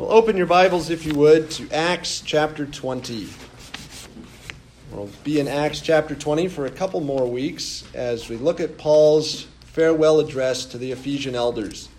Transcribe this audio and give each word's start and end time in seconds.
Well, 0.00 0.12
open 0.12 0.34
your 0.38 0.46
Bibles, 0.46 0.88
if 0.88 1.04
you 1.04 1.14
would, 1.16 1.50
to 1.50 1.70
Acts 1.70 2.22
chapter 2.22 2.64
20. 2.64 3.28
We'll 4.90 5.10
be 5.24 5.40
in 5.40 5.46
Acts 5.46 5.82
chapter 5.82 6.14
20 6.14 6.48
for 6.48 6.64
a 6.64 6.70
couple 6.70 7.02
more 7.02 7.26
weeks 7.26 7.84
as 7.92 8.30
we 8.30 8.38
look 8.38 8.60
at 8.60 8.78
Paul's 8.78 9.46
farewell 9.60 10.18
address 10.18 10.64
to 10.64 10.78
the 10.78 10.90
Ephesian 10.90 11.34
elders. 11.34 11.90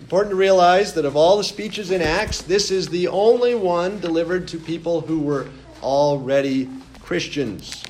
Important 0.00 0.32
to 0.32 0.36
realize 0.36 0.94
that 0.94 1.04
of 1.04 1.14
all 1.14 1.36
the 1.36 1.44
speeches 1.44 1.92
in 1.92 2.02
Acts, 2.02 2.42
this 2.42 2.72
is 2.72 2.88
the 2.88 3.06
only 3.06 3.54
one 3.54 4.00
delivered 4.00 4.48
to 4.48 4.58
people 4.58 5.02
who 5.02 5.20
were 5.20 5.46
already 5.80 6.68
Christians. 7.02 7.84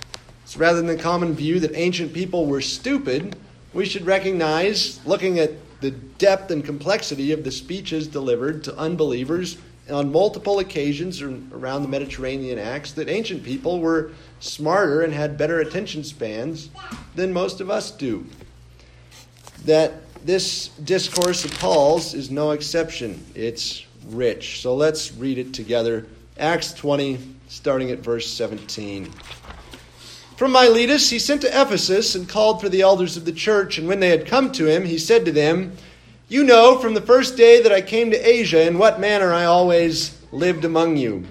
So 0.44 0.60
rather 0.60 0.76
than 0.76 0.94
the 0.94 1.02
common 1.02 1.32
view 1.32 1.58
that 1.60 1.74
ancient 1.74 2.12
people 2.12 2.44
were 2.44 2.60
stupid, 2.60 3.34
we 3.72 3.86
should 3.86 4.04
recognize, 4.04 5.00
looking 5.06 5.38
at 5.38 5.52
the 5.84 5.90
depth 5.90 6.50
and 6.50 6.64
complexity 6.64 7.30
of 7.32 7.44
the 7.44 7.50
speeches 7.50 8.08
delivered 8.08 8.64
to 8.64 8.74
unbelievers 8.78 9.58
on 9.90 10.10
multiple 10.10 10.60
occasions 10.60 11.20
around 11.20 11.82
the 11.82 11.88
Mediterranean 11.88 12.58
Acts 12.58 12.92
that 12.92 13.10
ancient 13.10 13.44
people 13.44 13.80
were 13.80 14.12
smarter 14.40 15.02
and 15.02 15.12
had 15.12 15.36
better 15.36 15.60
attention 15.60 16.02
spans 16.02 16.70
than 17.16 17.34
most 17.34 17.60
of 17.60 17.68
us 17.68 17.90
do. 17.90 18.24
That 19.66 19.92
this 20.24 20.68
discourse 20.68 21.44
of 21.44 21.52
Paul's 21.58 22.14
is 22.14 22.30
no 22.30 22.52
exception. 22.52 23.22
It's 23.34 23.84
rich. 24.06 24.62
So 24.62 24.74
let's 24.74 25.12
read 25.12 25.36
it 25.36 25.52
together. 25.52 26.06
Acts 26.38 26.72
20, 26.72 27.18
starting 27.48 27.90
at 27.90 27.98
verse 27.98 28.26
17. 28.32 29.12
From 30.36 30.50
Miletus 30.50 31.10
he 31.10 31.20
sent 31.20 31.42
to 31.42 31.48
Ephesus 31.48 32.16
and 32.16 32.28
called 32.28 32.60
for 32.60 32.68
the 32.68 32.80
elders 32.80 33.16
of 33.16 33.24
the 33.24 33.32
church. 33.32 33.78
And 33.78 33.86
when 33.86 34.00
they 34.00 34.08
had 34.08 34.26
come 34.26 34.50
to 34.52 34.66
him, 34.66 34.84
he 34.84 34.98
said 34.98 35.24
to 35.24 35.32
them, 35.32 35.76
You 36.28 36.42
know 36.42 36.80
from 36.80 36.94
the 36.94 37.00
first 37.00 37.36
day 37.36 37.62
that 37.62 37.70
I 37.70 37.80
came 37.80 38.10
to 38.10 38.28
Asia 38.28 38.66
in 38.66 38.76
what 38.76 38.98
manner 38.98 39.32
I 39.32 39.44
always 39.44 40.18
lived 40.32 40.64
among 40.64 40.96
you, 40.96 41.24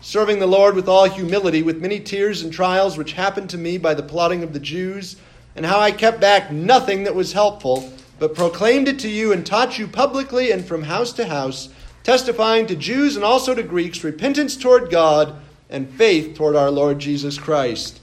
serving 0.00 0.38
the 0.38 0.46
Lord 0.46 0.74
with 0.74 0.88
all 0.88 1.04
humility, 1.04 1.62
with 1.62 1.82
many 1.82 2.00
tears 2.00 2.40
and 2.40 2.50
trials 2.50 2.96
which 2.96 3.12
happened 3.12 3.50
to 3.50 3.58
me 3.58 3.76
by 3.76 3.92
the 3.92 4.02
plotting 4.02 4.42
of 4.42 4.54
the 4.54 4.60
Jews, 4.60 5.16
and 5.54 5.66
how 5.66 5.78
I 5.78 5.90
kept 5.90 6.18
back 6.18 6.50
nothing 6.50 7.04
that 7.04 7.14
was 7.14 7.34
helpful, 7.34 7.92
but 8.18 8.34
proclaimed 8.34 8.88
it 8.88 8.98
to 9.00 9.10
you 9.10 9.30
and 9.30 9.44
taught 9.44 9.78
you 9.78 9.86
publicly 9.86 10.52
and 10.52 10.64
from 10.64 10.84
house 10.84 11.12
to 11.12 11.26
house, 11.26 11.68
testifying 12.02 12.66
to 12.68 12.76
Jews 12.76 13.14
and 13.14 13.26
also 13.26 13.54
to 13.54 13.62
Greeks 13.62 14.02
repentance 14.02 14.56
toward 14.56 14.90
God 14.90 15.38
and 15.68 15.90
faith 15.90 16.34
toward 16.34 16.56
our 16.56 16.70
Lord 16.70 16.98
Jesus 16.98 17.36
Christ. 17.36 18.00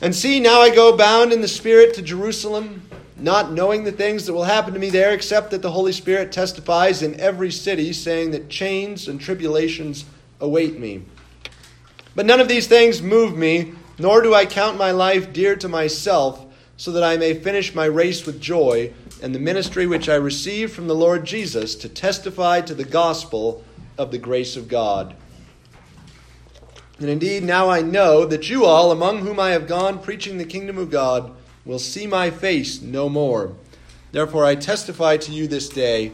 And 0.00 0.14
see, 0.14 0.38
now 0.38 0.60
I 0.60 0.72
go 0.72 0.96
bound 0.96 1.32
in 1.32 1.40
the 1.40 1.48
Spirit 1.48 1.94
to 1.94 2.02
Jerusalem, 2.02 2.82
not 3.16 3.52
knowing 3.52 3.82
the 3.82 3.90
things 3.90 4.26
that 4.26 4.32
will 4.32 4.44
happen 4.44 4.72
to 4.74 4.78
me 4.78 4.90
there, 4.90 5.12
except 5.12 5.50
that 5.50 5.60
the 5.60 5.72
Holy 5.72 5.90
Spirit 5.92 6.30
testifies 6.30 7.02
in 7.02 7.18
every 7.18 7.50
city, 7.50 7.92
saying 7.92 8.30
that 8.30 8.48
chains 8.48 9.08
and 9.08 9.20
tribulations 9.20 10.04
await 10.40 10.78
me. 10.78 11.02
But 12.14 12.26
none 12.26 12.40
of 12.40 12.46
these 12.46 12.68
things 12.68 13.02
move 13.02 13.36
me, 13.36 13.72
nor 13.98 14.22
do 14.22 14.34
I 14.34 14.46
count 14.46 14.78
my 14.78 14.92
life 14.92 15.32
dear 15.32 15.56
to 15.56 15.68
myself, 15.68 16.46
so 16.76 16.92
that 16.92 17.02
I 17.02 17.16
may 17.16 17.34
finish 17.34 17.74
my 17.74 17.86
race 17.86 18.24
with 18.24 18.40
joy 18.40 18.92
and 19.20 19.34
the 19.34 19.40
ministry 19.40 19.88
which 19.88 20.08
I 20.08 20.14
received 20.14 20.72
from 20.72 20.86
the 20.86 20.94
Lord 20.94 21.24
Jesus 21.24 21.74
to 21.74 21.88
testify 21.88 22.60
to 22.60 22.74
the 22.74 22.84
gospel 22.84 23.64
of 23.96 24.12
the 24.12 24.18
grace 24.18 24.56
of 24.56 24.68
God. 24.68 25.16
And 26.98 27.08
indeed, 27.08 27.44
now 27.44 27.70
I 27.70 27.80
know 27.80 28.24
that 28.24 28.50
you 28.50 28.64
all, 28.64 28.90
among 28.90 29.18
whom 29.18 29.38
I 29.38 29.50
have 29.50 29.68
gone 29.68 30.00
preaching 30.00 30.38
the 30.38 30.44
kingdom 30.44 30.78
of 30.78 30.90
God, 30.90 31.32
will 31.64 31.78
see 31.78 32.06
my 32.06 32.30
face 32.30 32.82
no 32.82 33.08
more. 33.08 33.54
Therefore, 34.10 34.44
I 34.44 34.54
testify 34.54 35.16
to 35.18 35.32
you 35.32 35.46
this 35.46 35.68
day 35.68 36.12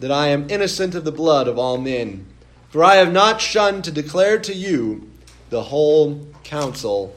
that 0.00 0.10
I 0.10 0.28
am 0.28 0.50
innocent 0.50 0.94
of 0.94 1.04
the 1.04 1.12
blood 1.12 1.46
of 1.46 1.58
all 1.58 1.78
men. 1.78 2.26
For 2.70 2.82
I 2.82 2.96
have 2.96 3.12
not 3.12 3.40
shunned 3.40 3.84
to 3.84 3.92
declare 3.92 4.38
to 4.40 4.52
you 4.52 5.08
the 5.50 5.62
whole 5.62 6.26
counsel 6.42 7.14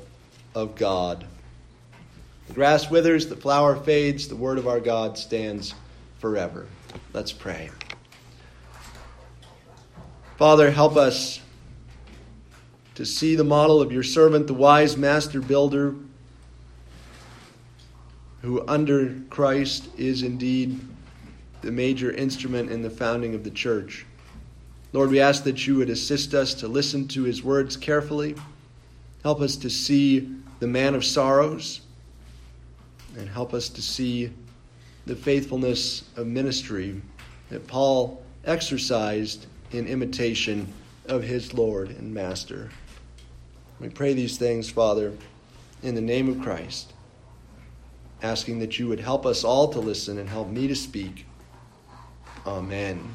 of 0.53 0.75
God. 0.75 1.25
The 2.47 2.53
grass 2.53 2.91
withers, 2.91 3.27
the 3.27 3.35
flower 3.35 3.75
fades, 3.75 4.27
the 4.27 4.35
word 4.35 4.59
of 4.59 4.67
our 4.67 4.79
God 4.79 5.17
stands 5.17 5.73
forever. 6.19 6.67
Let's 7.13 7.31
pray. 7.31 7.71
Father, 10.37 10.69
help 10.69 10.95
us 10.97 11.39
to 12.97 13.05
see 13.05 13.35
the 13.35 13.43
model 13.43 13.79
of 13.79 13.91
your 13.91 14.01
servant, 14.01 14.47
the 14.47 14.55
wise 14.55 14.97
master 14.97 15.39
builder, 15.39 15.93
who 18.41 18.67
under 18.67 19.13
Christ 19.29 19.87
is 19.99 20.23
indeed 20.23 20.79
the 21.61 21.71
major 21.71 22.11
instrument 22.11 22.71
in 22.71 22.81
the 22.81 22.89
founding 22.89 23.35
of 23.35 23.43
the 23.43 23.51
church. 23.51 24.03
Lord, 24.93 25.11
we 25.11 25.19
ask 25.19 25.43
that 25.43 25.67
you 25.67 25.75
would 25.75 25.91
assist 25.91 26.33
us 26.33 26.55
to 26.55 26.67
listen 26.67 27.07
to 27.09 27.21
his 27.21 27.43
words 27.43 27.77
carefully. 27.77 28.33
Help 29.21 29.41
us 29.41 29.57
to 29.57 29.69
see 29.69 30.35
the 30.59 30.65
man 30.65 30.95
of 30.95 31.05
sorrows, 31.05 31.81
and 33.15 33.29
help 33.29 33.53
us 33.53 33.69
to 33.69 33.81
see 33.83 34.31
the 35.05 35.15
faithfulness 35.15 36.03
of 36.15 36.25
ministry 36.25 36.99
that 37.51 37.67
Paul 37.67 38.23
exercised 38.43 39.45
in 39.71 39.85
imitation 39.85 40.73
of 41.07 41.23
his 41.23 41.53
Lord 41.53 41.89
and 41.89 42.13
Master. 42.13 42.69
We 43.79 43.89
pray 43.89 44.13
these 44.13 44.37
things, 44.37 44.69
Father, 44.69 45.13
in 45.83 45.95
the 45.95 46.01
name 46.01 46.29
of 46.29 46.41
Christ, 46.41 46.93
asking 48.21 48.59
that 48.59 48.79
you 48.79 48.87
would 48.87 48.99
help 48.99 49.25
us 49.25 49.43
all 49.43 49.67
to 49.69 49.79
listen 49.79 50.17
and 50.17 50.27
help 50.27 50.49
me 50.49 50.67
to 50.67 50.75
speak. 50.75 51.25
Amen. 52.45 53.07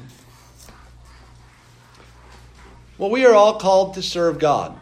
Well, 2.97 3.09
we 3.09 3.25
are 3.25 3.33
all 3.33 3.59
called 3.59 3.95
to 3.95 4.01
serve 4.01 4.39
God. 4.39 4.77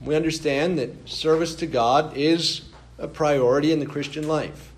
We 0.00 0.14
understand 0.14 0.78
that 0.78 1.08
service 1.08 1.54
to 1.56 1.66
God 1.66 2.16
is 2.16 2.62
a 2.98 3.08
priority 3.08 3.72
in 3.72 3.80
the 3.80 3.86
Christian 3.86 4.26
life. 4.26 4.72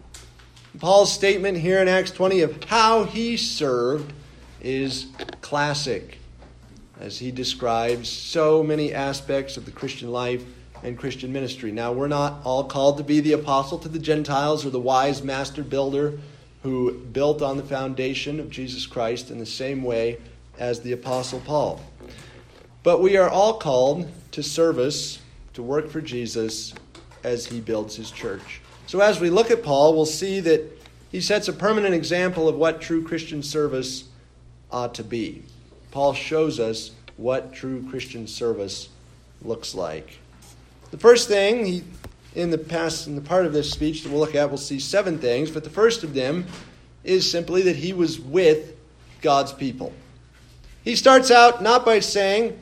Paul's 0.78 1.12
statement 1.12 1.58
here 1.58 1.80
in 1.80 1.88
Acts 1.88 2.10
20 2.10 2.42
of 2.42 2.64
how 2.64 3.04
he 3.04 3.36
served 3.36 4.12
is 4.60 5.06
classic 5.40 6.19
as 7.00 7.18
he 7.18 7.30
describes 7.30 8.08
so 8.08 8.62
many 8.62 8.92
aspects 8.92 9.56
of 9.56 9.64
the 9.64 9.70
Christian 9.70 10.12
life 10.12 10.44
and 10.82 10.98
Christian 10.98 11.32
ministry. 11.32 11.72
Now, 11.72 11.92
we're 11.92 12.08
not 12.08 12.40
all 12.44 12.64
called 12.64 12.98
to 12.98 13.04
be 13.04 13.20
the 13.20 13.32
apostle 13.32 13.78
to 13.78 13.88
the 13.88 13.98
Gentiles 13.98 14.64
or 14.66 14.70
the 14.70 14.80
wise 14.80 15.22
master 15.22 15.62
builder 15.62 16.18
who 16.62 16.92
built 16.92 17.40
on 17.40 17.56
the 17.56 17.62
foundation 17.62 18.38
of 18.38 18.50
Jesus 18.50 18.86
Christ 18.86 19.30
in 19.30 19.38
the 19.38 19.46
same 19.46 19.82
way 19.82 20.18
as 20.58 20.80
the 20.80 20.92
apostle 20.92 21.40
Paul. 21.40 21.80
But 22.82 23.00
we 23.00 23.16
are 23.16 23.28
all 23.28 23.54
called 23.54 24.10
to 24.32 24.42
service, 24.42 25.20
to 25.54 25.62
work 25.62 25.88
for 25.88 26.02
Jesus 26.02 26.74
as 27.24 27.46
he 27.46 27.60
builds 27.60 27.96
his 27.96 28.10
church. 28.10 28.60
So, 28.86 29.00
as 29.00 29.20
we 29.20 29.30
look 29.30 29.50
at 29.50 29.62
Paul, 29.62 29.94
we'll 29.94 30.06
see 30.06 30.40
that 30.40 30.62
he 31.10 31.20
sets 31.20 31.48
a 31.48 31.52
permanent 31.52 31.94
example 31.94 32.48
of 32.48 32.56
what 32.56 32.80
true 32.80 33.02
Christian 33.02 33.42
service 33.42 34.04
ought 34.70 34.94
to 34.94 35.04
be. 35.04 35.42
Paul 35.90 36.14
shows 36.14 36.60
us 36.60 36.92
what 37.16 37.52
true 37.52 37.86
Christian 37.90 38.26
service 38.26 38.88
looks 39.42 39.74
like. 39.74 40.18
The 40.90 40.98
first 40.98 41.28
thing 41.28 41.64
he 41.64 41.84
in 42.34 42.50
the 42.50 42.58
past 42.58 43.06
in 43.06 43.16
the 43.16 43.20
part 43.20 43.46
of 43.46 43.52
this 43.52 43.70
speech 43.70 44.02
that 44.02 44.10
we'll 44.10 44.20
look 44.20 44.34
at, 44.34 44.48
we'll 44.48 44.58
see 44.58 44.78
seven 44.78 45.18
things, 45.18 45.50
but 45.50 45.64
the 45.64 45.70
first 45.70 46.04
of 46.04 46.14
them 46.14 46.46
is 47.02 47.28
simply 47.28 47.62
that 47.62 47.76
he 47.76 47.92
was 47.92 48.20
with 48.20 48.76
God's 49.20 49.52
people. 49.52 49.92
He 50.84 50.96
starts 50.96 51.30
out 51.30 51.62
not 51.62 51.84
by 51.84 52.00
saying, 52.00 52.58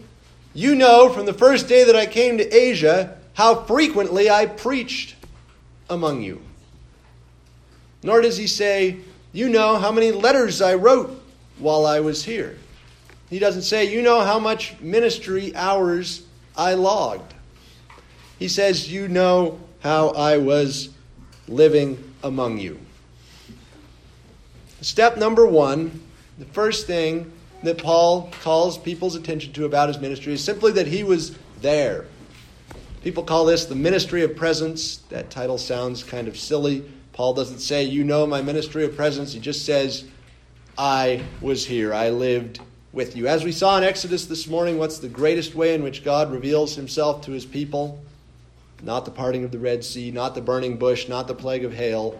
You 0.54 0.74
know 0.74 1.10
from 1.10 1.26
the 1.26 1.34
first 1.34 1.68
day 1.68 1.84
that 1.84 1.96
I 1.96 2.06
came 2.06 2.38
to 2.38 2.48
Asia 2.48 3.16
how 3.34 3.62
frequently 3.64 4.30
I 4.30 4.46
preached 4.46 5.16
among 5.90 6.22
you. 6.22 6.40
Nor 8.02 8.22
does 8.22 8.36
he 8.36 8.46
say, 8.46 8.96
You 9.32 9.48
know 9.48 9.76
how 9.76 9.92
many 9.92 10.12
letters 10.12 10.62
I 10.62 10.74
wrote 10.74 11.22
while 11.58 11.84
I 11.84 12.00
was 12.00 12.24
here. 12.24 12.58
He 13.30 13.38
doesn't 13.38 13.62
say, 13.62 13.92
You 13.92 14.02
know 14.02 14.20
how 14.20 14.38
much 14.38 14.78
ministry 14.80 15.54
hours 15.54 16.22
I 16.56 16.74
logged. 16.74 17.34
He 18.38 18.48
says, 18.48 18.90
You 18.90 19.08
know 19.08 19.60
how 19.80 20.08
I 20.10 20.38
was 20.38 20.90
living 21.46 22.14
among 22.22 22.58
you. 22.58 22.78
Step 24.80 25.16
number 25.16 25.46
one, 25.46 26.00
the 26.38 26.44
first 26.46 26.86
thing 26.86 27.32
that 27.64 27.78
Paul 27.78 28.30
calls 28.42 28.78
people's 28.78 29.16
attention 29.16 29.52
to 29.54 29.64
about 29.64 29.88
his 29.88 29.98
ministry 29.98 30.32
is 30.32 30.44
simply 30.44 30.72
that 30.72 30.86
he 30.86 31.02
was 31.02 31.36
there. 31.60 32.06
People 33.02 33.24
call 33.24 33.44
this 33.44 33.64
the 33.64 33.74
ministry 33.74 34.22
of 34.22 34.36
presence. 34.36 34.98
That 35.08 35.30
title 35.30 35.58
sounds 35.58 36.04
kind 36.04 36.28
of 36.28 36.38
silly. 36.38 36.84
Paul 37.12 37.34
doesn't 37.34 37.58
say, 37.58 37.82
You 37.82 38.04
know 38.04 38.26
my 38.26 38.40
ministry 38.42 38.84
of 38.84 38.96
presence. 38.96 39.32
He 39.32 39.40
just 39.40 39.66
says, 39.66 40.04
I 40.76 41.24
was 41.40 41.66
here. 41.66 41.92
I 41.92 42.10
lived 42.10 42.60
with 42.92 43.16
you. 43.16 43.28
As 43.28 43.44
we 43.44 43.52
saw 43.52 43.76
in 43.76 43.84
Exodus 43.84 44.26
this 44.26 44.46
morning, 44.46 44.78
what's 44.78 44.98
the 44.98 45.08
greatest 45.08 45.54
way 45.54 45.74
in 45.74 45.82
which 45.82 46.04
God 46.04 46.32
reveals 46.32 46.74
himself 46.74 47.22
to 47.22 47.32
his 47.32 47.44
people? 47.44 48.02
Not 48.82 49.04
the 49.04 49.10
parting 49.10 49.44
of 49.44 49.50
the 49.50 49.58
Red 49.58 49.84
Sea, 49.84 50.10
not 50.10 50.34
the 50.34 50.40
burning 50.40 50.78
bush, 50.78 51.08
not 51.08 51.26
the 51.26 51.34
plague 51.34 51.64
of 51.64 51.72
hail, 51.72 52.18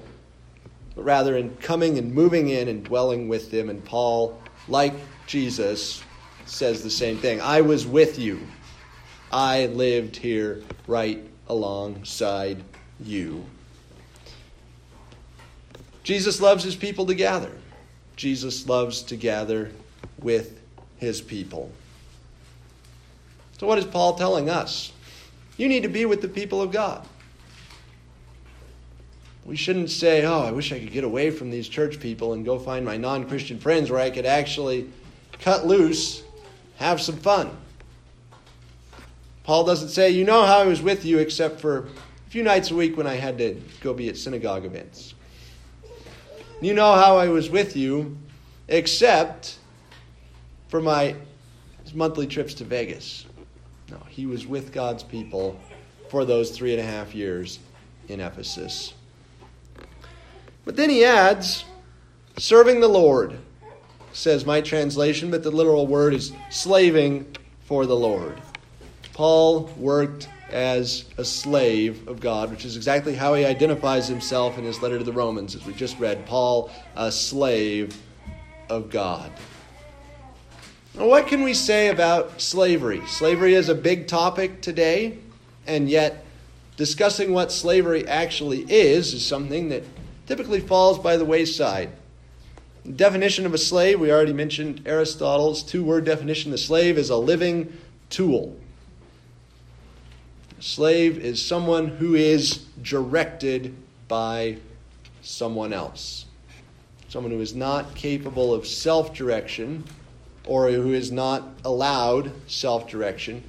but 0.95 1.05
rather 1.05 1.37
in 1.37 1.57
coming 1.57 1.99
and 1.99 2.13
moving 2.13 2.49
in 2.49 2.69
and 2.69 2.85
dwelling 2.85 3.29
with 3.29 3.51
them. 3.51 3.71
And 3.71 3.85
Paul, 3.85 4.41
like 4.67 4.95
Jesus, 5.27 6.03
says 6.47 6.83
the 6.83 6.91
same 6.91 7.19
thing. 7.19 7.41
I 7.41 7.61
was 7.61 7.87
with 7.87 8.19
you. 8.19 8.41
I 9.31 9.67
lived 9.67 10.17
here 10.17 10.63
right 10.87 11.23
alongside 11.49 12.63
you. 13.01 13.45
Jesus 16.03 16.41
loves 16.41 16.65
his 16.65 16.75
people 16.75 17.07
to 17.07 17.15
gather. 17.15 17.53
Jesus 18.17 18.67
loves 18.67 19.03
to 19.03 19.17
gather 19.17 19.71
with 20.19 20.58
his 20.99 21.21
people. 21.21 21.71
So, 23.59 23.67
what 23.67 23.79
is 23.79 23.85
Paul 23.85 24.15
telling 24.15 24.49
us? 24.49 24.93
You 25.57 25.69
need 25.69 25.83
to 25.83 25.89
be 25.89 26.07
with 26.07 26.23
the 26.23 26.29
people 26.29 26.63
of 26.63 26.71
God. 26.71 27.07
We 29.45 29.57
shouldn't 29.57 29.91
say, 29.91 30.25
oh, 30.25 30.43
I 30.43 30.51
wish 30.51 30.73
I 30.73 30.79
could 30.79 30.93
get 30.93 31.05
away 31.05 31.31
from 31.31 31.51
these 31.51 31.69
church 31.69 31.99
people 31.99 32.35
and 32.35 32.45
go 32.45 32.59
find 32.59 32.85
my 32.85 32.97
non 32.97 33.27
Christian 33.27 33.59
friends 33.59 33.91
where 33.91 34.01
I 34.01 34.11
could 34.11 34.27
actually 34.27 34.91
cut 35.41 35.67
loose, 35.67 36.23
have 36.77 37.01
some 37.01 37.17
fun. 37.17 37.57
Paul 39.45 39.65
doesn't 39.65 39.89
say, 39.89 40.11
you 40.11 40.25
know 40.25 40.45
how 40.45 40.59
I 40.59 40.67
was 40.67 40.83
with 40.83 41.05
you 41.05 41.19
except 41.19 41.61
for 41.61 41.79
a 41.79 42.31
few 42.31 42.43
nights 42.43 42.71
a 42.71 42.75
week 42.75 42.99
when 42.99 43.07
I 43.07 43.15
had 43.15 43.39
to 43.39 43.61
go 43.81 43.95
be 43.95 44.11
at 44.11 44.19
synagogue 44.19 44.67
events. 44.67 45.15
You 46.61 46.75
know 46.75 46.95
how 46.95 47.17
I 47.17 47.29
was 47.29 47.49
with 47.49 47.75
you 47.75 48.19
except 48.69 49.58
for 50.69 50.81
my 50.81 51.15
monthly 51.95 52.27
trips 52.27 52.55
to 52.55 52.65
Vegas. 52.65 53.27
No, 53.91 53.99
he 54.09 54.27
was 54.27 54.47
with 54.47 54.73
God's 54.73 55.03
people 55.03 55.59
for 56.11 56.25
those 56.25 56.51
three 56.51 56.73
and 56.73 56.81
a 56.81 56.85
half 56.85 57.15
years 57.15 57.59
in 58.09 58.21
Ephesus. 58.21 58.95
But 60.65 60.77
then 60.77 60.91
he 60.91 61.05
adds, 61.05 61.65
serving 62.37 62.81
the 62.81 62.89
Lord, 62.89 63.39
says 64.13 64.45
my 64.45 64.61
translation, 64.61 65.31
but 65.31 65.43
the 65.43 65.51
literal 65.51 65.87
word 65.87 66.13
is 66.13 66.33
slaving 66.51 67.27
for 67.65 67.87
the 67.87 67.97
Lord. 67.97 68.41
Paul 69.15 69.71
worked 69.77 70.29
as 70.51 71.05
a 71.19 71.25
slave 71.25 72.07
of 72.09 72.21
God, 72.21 72.51
which 72.51 72.65
is 72.65 72.77
exactly 72.77 73.15
how 73.15 73.35
he 73.35 73.45
identifies 73.45 74.09
himself 74.09 74.59
in 74.59 74.65
his 74.65 74.81
letter 74.81 74.99
to 74.99 75.05
the 75.05 75.13
Romans, 75.13 75.55
as 75.55 75.65
we 75.67 75.75
just 75.75 75.99
read. 75.99 76.25
Paul, 76.27 76.71
a 76.97 77.13
slave 77.13 77.97
of 78.69 78.91
God. 78.91 79.31
What 80.95 81.29
can 81.29 81.43
we 81.43 81.55
say 81.55 81.89
about 81.89 82.41
slavery? 82.41 83.03
Slavery 83.07 83.55
is 83.55 83.69
a 83.69 83.75
big 83.75 84.09
topic 84.09 84.61
today, 84.63 85.19
and 85.67 85.89
yet 85.89 86.25
discussing 86.77 87.33
what 87.33 87.53
slavery 87.53 88.07
actually 88.09 88.61
is 88.63 89.13
is 89.13 89.25
something 89.25 89.69
that 89.69 89.85
typically 90.27 90.61
falls 90.61 90.99
by 90.99 91.17
the 91.17 91.25
wayside. 91.25 91.91
Definition 92.97 93.45
of 93.47 93.55
a 93.55 93.59
slave, 93.59 94.01
we 94.01 94.11
already 94.11 94.33
mentioned 94.33 94.83
Aristotle's 94.87 95.63
two 95.63 95.85
word 95.85 96.05
definition. 96.05 96.51
The 96.51 96.59
slave 96.59 96.97
is 96.97 97.11
a 97.11 97.17
living 97.17 97.77
tool. 98.09 98.57
A 100.59 100.63
slave 100.63 101.19
is 101.19 101.45
someone 101.45 101.89
who 101.89 102.15
is 102.15 102.65
directed 102.83 103.77
by 104.09 104.57
someone 105.23 105.73
else. 105.73 106.25
Someone 107.09 107.33
who 107.33 107.41
is 107.41 107.55
not 107.55 107.95
capable 107.95 108.55
of 108.55 108.67
self 108.67 109.15
direction 109.15 109.85
or 110.47 110.71
who 110.71 110.93
is 110.93 111.13
not 111.13 111.45
allowed 111.65 112.33
self 112.47 112.89
direction, 112.89 113.43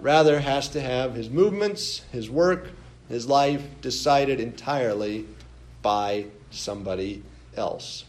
rather 0.00 0.40
has 0.40 0.68
to 0.68 0.80
have 0.80 1.14
his 1.14 1.28
movements, 1.28 2.02
his 2.12 2.30
work, 2.30 2.68
his 3.08 3.26
life 3.26 3.62
decided 3.80 4.40
entirely 4.40 5.26
by 5.82 6.26
somebody 6.50 7.22
else. 7.56 8.04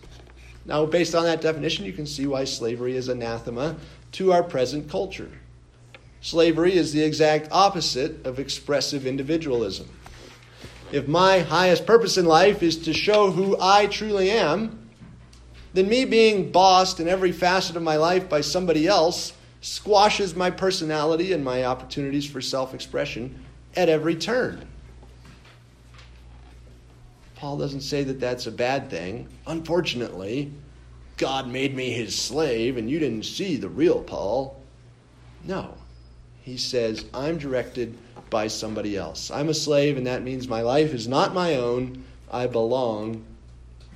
Now, 0.65 0.85
based 0.85 1.15
on 1.15 1.23
that 1.23 1.41
definition, 1.41 1.85
you 1.85 1.93
can 1.93 2.05
see 2.05 2.27
why 2.27 2.43
slavery 2.43 2.95
is 2.95 3.07
anathema 3.07 3.75
to 4.13 4.31
our 4.31 4.43
present 4.43 4.89
culture. 4.89 5.31
Slavery 6.21 6.75
is 6.75 6.93
the 6.93 7.03
exact 7.03 7.47
opposite 7.51 8.25
of 8.27 8.39
expressive 8.39 9.07
individualism. 9.07 9.89
If 10.91 11.07
my 11.07 11.39
highest 11.39 11.85
purpose 11.85 12.17
in 12.17 12.25
life 12.25 12.61
is 12.61 12.77
to 12.79 12.93
show 12.93 13.31
who 13.31 13.57
I 13.59 13.87
truly 13.87 14.29
am, 14.29 14.80
then 15.73 15.87
me 15.87 16.05
being 16.05 16.51
bossed 16.51 16.99
in 16.99 17.07
every 17.07 17.31
facet 17.31 17.75
of 17.75 17.83
my 17.83 17.95
life 17.95 18.27
by 18.29 18.41
somebody 18.41 18.87
else 18.87 19.33
squashes 19.61 20.35
my 20.35 20.49
personality 20.49 21.33
and 21.33 21.43
my 21.43 21.65
opportunities 21.65 22.25
for 22.25 22.41
self 22.41 22.73
expression 22.73 23.43
at 23.75 23.89
every 23.89 24.15
turn. 24.15 24.67
Paul 27.35 27.57
doesn't 27.57 27.81
say 27.81 28.03
that 28.03 28.19
that's 28.19 28.47
a 28.47 28.51
bad 28.51 28.89
thing. 28.89 29.27
Unfortunately, 29.47 30.51
God 31.17 31.47
made 31.47 31.75
me 31.75 31.91
his 31.91 32.15
slave 32.15 32.77
and 32.77 32.89
you 32.89 32.99
didn't 32.99 33.25
see 33.25 33.55
the 33.55 33.69
real 33.69 34.03
Paul. 34.03 34.61
No. 35.43 35.75
He 36.43 36.57
says, 36.57 37.05
I'm 37.13 37.37
directed 37.37 37.97
by 38.29 38.47
somebody 38.47 38.97
else. 38.97 39.29
I'm 39.29 39.49
a 39.49 39.53
slave, 39.53 39.97
and 39.97 40.07
that 40.07 40.23
means 40.23 40.47
my 40.47 40.61
life 40.61 40.93
is 40.93 41.07
not 41.07 41.33
my 41.33 41.55
own. 41.55 42.03
I 42.31 42.47
belong 42.47 43.23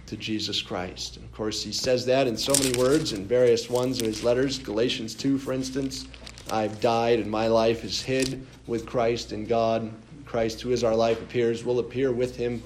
to 0.08 0.18
Jesus 0.18 0.62
Christ. 0.62 1.18
And 1.18 1.26
of 1.26 1.32
course, 1.34 1.64
he 1.64 1.72
says 1.72 2.06
that 2.06 2.28
in 2.28 2.38
so 2.38 2.54
many 2.54 2.78
words 2.78 3.14
in 3.14 3.26
various 3.26 3.70
ones 3.70 4.00
of 4.00 4.08
his 4.08 4.24
letters. 4.24 4.60
Galatians 4.60 5.16
2, 5.16 5.38
for 5.38 5.54
instance, 5.54 6.08
I've 6.52 6.80
died, 6.80 7.20
and 7.20 7.30
my 7.30 7.48
life 7.48 7.84
is 7.84 8.02
hid 8.02 8.46
with 8.68 8.86
Christ 8.86 9.32
in 9.32 9.46
God. 9.46 9.92
Christ, 10.26 10.62
who 10.62 10.72
is 10.72 10.84
our 10.84 10.96
life, 10.96 11.22
appears, 11.22 11.64
will 11.64 11.80
appear 11.80 12.12
with 12.12 12.36
him 12.36 12.62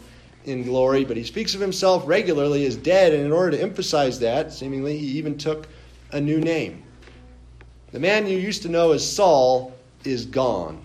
in 0.45 0.63
glory, 0.63 1.05
but 1.05 1.17
he 1.17 1.23
speaks 1.23 1.55
of 1.55 1.61
himself 1.61 2.03
regularly 2.05 2.65
as 2.65 2.75
dead, 2.75 3.13
and 3.13 3.25
in 3.25 3.31
order 3.31 3.51
to 3.51 3.61
emphasize 3.61 4.19
that, 4.19 4.51
seemingly, 4.51 4.97
he 4.97 5.17
even 5.17 5.37
took 5.37 5.67
a 6.11 6.19
new 6.19 6.39
name. 6.39 6.83
The 7.91 7.99
man 7.99 8.27
you 8.27 8.37
used 8.37 8.63
to 8.63 8.69
know 8.69 8.91
as 8.91 9.15
Saul 9.15 9.73
is 10.03 10.25
gone. 10.25 10.81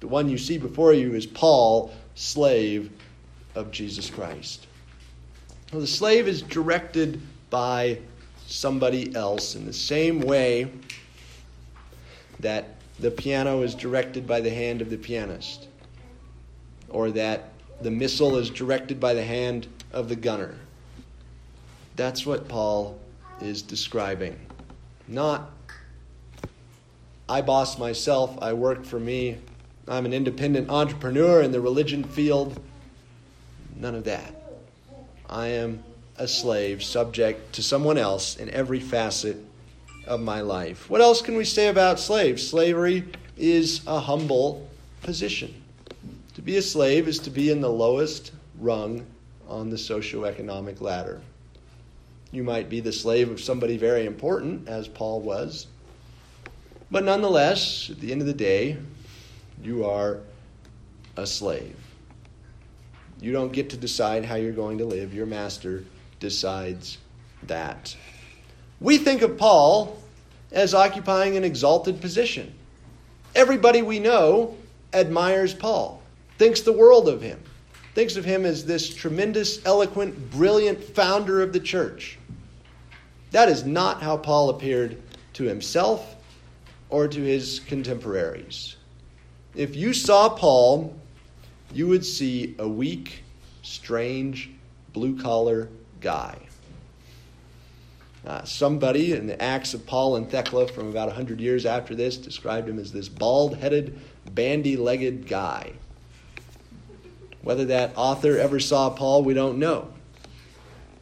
The 0.00 0.08
one 0.08 0.28
you 0.28 0.38
see 0.38 0.58
before 0.58 0.92
you 0.92 1.14
is 1.14 1.26
Paul, 1.26 1.92
slave 2.14 2.90
of 3.54 3.70
Jesus 3.70 4.08
Christ. 4.08 4.66
Well, 5.72 5.80
the 5.80 5.86
slave 5.86 6.26
is 6.26 6.42
directed 6.42 7.20
by 7.48 7.98
somebody 8.48 9.14
else 9.14 9.54
in 9.54 9.66
the 9.66 9.72
same 9.72 10.20
way 10.20 10.68
that 12.40 12.74
the 12.98 13.12
piano 13.12 13.62
is 13.62 13.76
directed 13.76 14.26
by 14.26 14.40
the 14.40 14.50
hand 14.50 14.82
of 14.82 14.90
the 14.90 14.96
pianist, 14.96 15.68
or 16.88 17.12
that 17.12 17.52
the 17.82 17.90
missile 17.90 18.36
is 18.36 18.50
directed 18.50 18.98
by 18.98 19.14
the 19.14 19.22
hand 19.22 19.68
of 19.92 20.08
the 20.08 20.16
gunner. 20.16 20.56
That's 21.94 22.26
what 22.26 22.48
Paul 22.48 22.98
is 23.40 23.62
describing. 23.62 24.38
Not, 25.06 25.52
I 27.28 27.42
boss 27.42 27.78
myself, 27.78 28.36
I 28.42 28.54
work 28.54 28.84
for 28.84 28.98
me, 28.98 29.38
I'm 29.86 30.04
an 30.04 30.12
independent 30.12 30.68
entrepreneur 30.68 31.42
in 31.42 31.52
the 31.52 31.60
religion 31.60 32.02
field. 32.02 32.60
None 33.76 33.94
of 33.94 34.02
that. 34.04 34.39
I 35.30 35.46
am 35.46 35.84
a 36.16 36.26
slave, 36.26 36.82
subject 36.82 37.54
to 37.54 37.62
someone 37.62 37.96
else 37.96 38.36
in 38.36 38.50
every 38.50 38.80
facet 38.80 39.36
of 40.04 40.20
my 40.20 40.40
life. 40.40 40.90
What 40.90 41.00
else 41.00 41.22
can 41.22 41.36
we 41.36 41.44
say 41.44 41.68
about 41.68 42.00
slaves? 42.00 42.46
Slavery 42.46 43.04
is 43.38 43.80
a 43.86 44.00
humble 44.00 44.68
position. 45.02 45.54
To 46.34 46.42
be 46.42 46.56
a 46.56 46.62
slave 46.62 47.06
is 47.06 47.20
to 47.20 47.30
be 47.30 47.50
in 47.50 47.60
the 47.60 47.70
lowest 47.70 48.32
rung 48.58 49.06
on 49.48 49.70
the 49.70 49.76
socioeconomic 49.76 50.80
ladder. 50.80 51.20
You 52.32 52.42
might 52.42 52.68
be 52.68 52.80
the 52.80 52.92
slave 52.92 53.30
of 53.30 53.40
somebody 53.40 53.76
very 53.76 54.06
important, 54.06 54.68
as 54.68 54.88
Paul 54.88 55.20
was. 55.20 55.68
But 56.90 57.04
nonetheless, 57.04 57.88
at 57.88 58.00
the 58.00 58.10
end 58.10 58.20
of 58.20 58.26
the 58.26 58.34
day, 58.34 58.78
you 59.62 59.84
are 59.84 60.18
a 61.16 61.26
slave. 61.26 61.76
You 63.20 63.32
don't 63.32 63.52
get 63.52 63.70
to 63.70 63.76
decide 63.76 64.24
how 64.24 64.36
you're 64.36 64.52
going 64.52 64.78
to 64.78 64.84
live, 64.84 65.12
your 65.12 65.26
master 65.26 65.84
decides 66.20 66.98
that. 67.44 67.94
We 68.80 68.96
think 68.96 69.22
of 69.22 69.36
Paul 69.36 69.98
as 70.52 70.74
occupying 70.74 71.36
an 71.36 71.44
exalted 71.44 72.00
position. 72.00 72.54
Everybody 73.34 73.82
we 73.82 73.98
know 73.98 74.56
admires 74.92 75.54
Paul 75.54 76.02
thinks 76.38 76.62
the 76.62 76.72
world 76.72 77.08
of 77.08 77.20
him, 77.20 77.38
thinks 77.94 78.16
of 78.16 78.24
him 78.24 78.46
as 78.46 78.64
this 78.64 78.92
tremendous, 78.94 79.64
eloquent, 79.66 80.30
brilliant 80.30 80.82
founder 80.82 81.42
of 81.42 81.52
the 81.52 81.60
church. 81.60 82.18
That 83.30 83.48
is 83.48 83.64
not 83.64 84.02
how 84.02 84.16
Paul 84.16 84.50
appeared 84.50 85.00
to 85.34 85.44
himself 85.44 86.16
or 86.88 87.06
to 87.06 87.20
his 87.20 87.60
contemporaries. 87.60 88.76
If 89.54 89.76
you 89.76 89.92
saw 89.92 90.28
Paul, 90.30 90.96
you 91.72 91.86
would 91.86 92.04
see 92.04 92.54
a 92.58 92.68
weak, 92.68 93.22
strange, 93.62 94.50
blue 94.92 95.20
collar 95.20 95.68
guy. 96.00 96.36
Uh, 98.26 98.44
somebody 98.44 99.12
in 99.12 99.26
the 99.26 99.40
Acts 99.42 99.72
of 99.72 99.86
Paul 99.86 100.16
and 100.16 100.30
Thecla 100.30 100.68
from 100.68 100.88
about 100.88 101.06
100 101.08 101.40
years 101.40 101.64
after 101.64 101.94
this 101.94 102.16
described 102.16 102.68
him 102.68 102.78
as 102.78 102.92
this 102.92 103.08
bald 103.08 103.56
headed, 103.56 103.98
bandy 104.34 104.76
legged 104.76 105.26
guy. 105.26 105.72
Whether 107.42 107.64
that 107.66 107.92
author 107.96 108.36
ever 108.36 108.60
saw 108.60 108.90
Paul, 108.90 109.24
we 109.24 109.32
don't 109.32 109.58
know. 109.58 109.88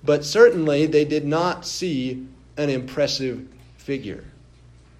But 0.04 0.24
certainly 0.24 0.86
they 0.86 1.04
did 1.04 1.26
not 1.26 1.66
see 1.66 2.28
an 2.56 2.70
impressive 2.70 3.48
figure. 3.76 4.24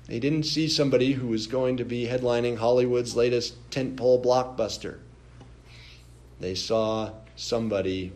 They 0.07 0.19
didn't 0.19 0.45
see 0.45 0.69
somebody 0.69 1.13
who 1.13 1.29
was 1.29 1.47
going 1.47 1.77
to 1.77 1.85
be 1.85 2.07
headlining 2.07 2.57
Hollywood's 2.57 3.15
latest 3.15 3.71
tentpole 3.71 4.25
blockbuster. 4.25 4.99
They 6.41 6.55
saw 6.55 7.11
somebody 7.37 8.13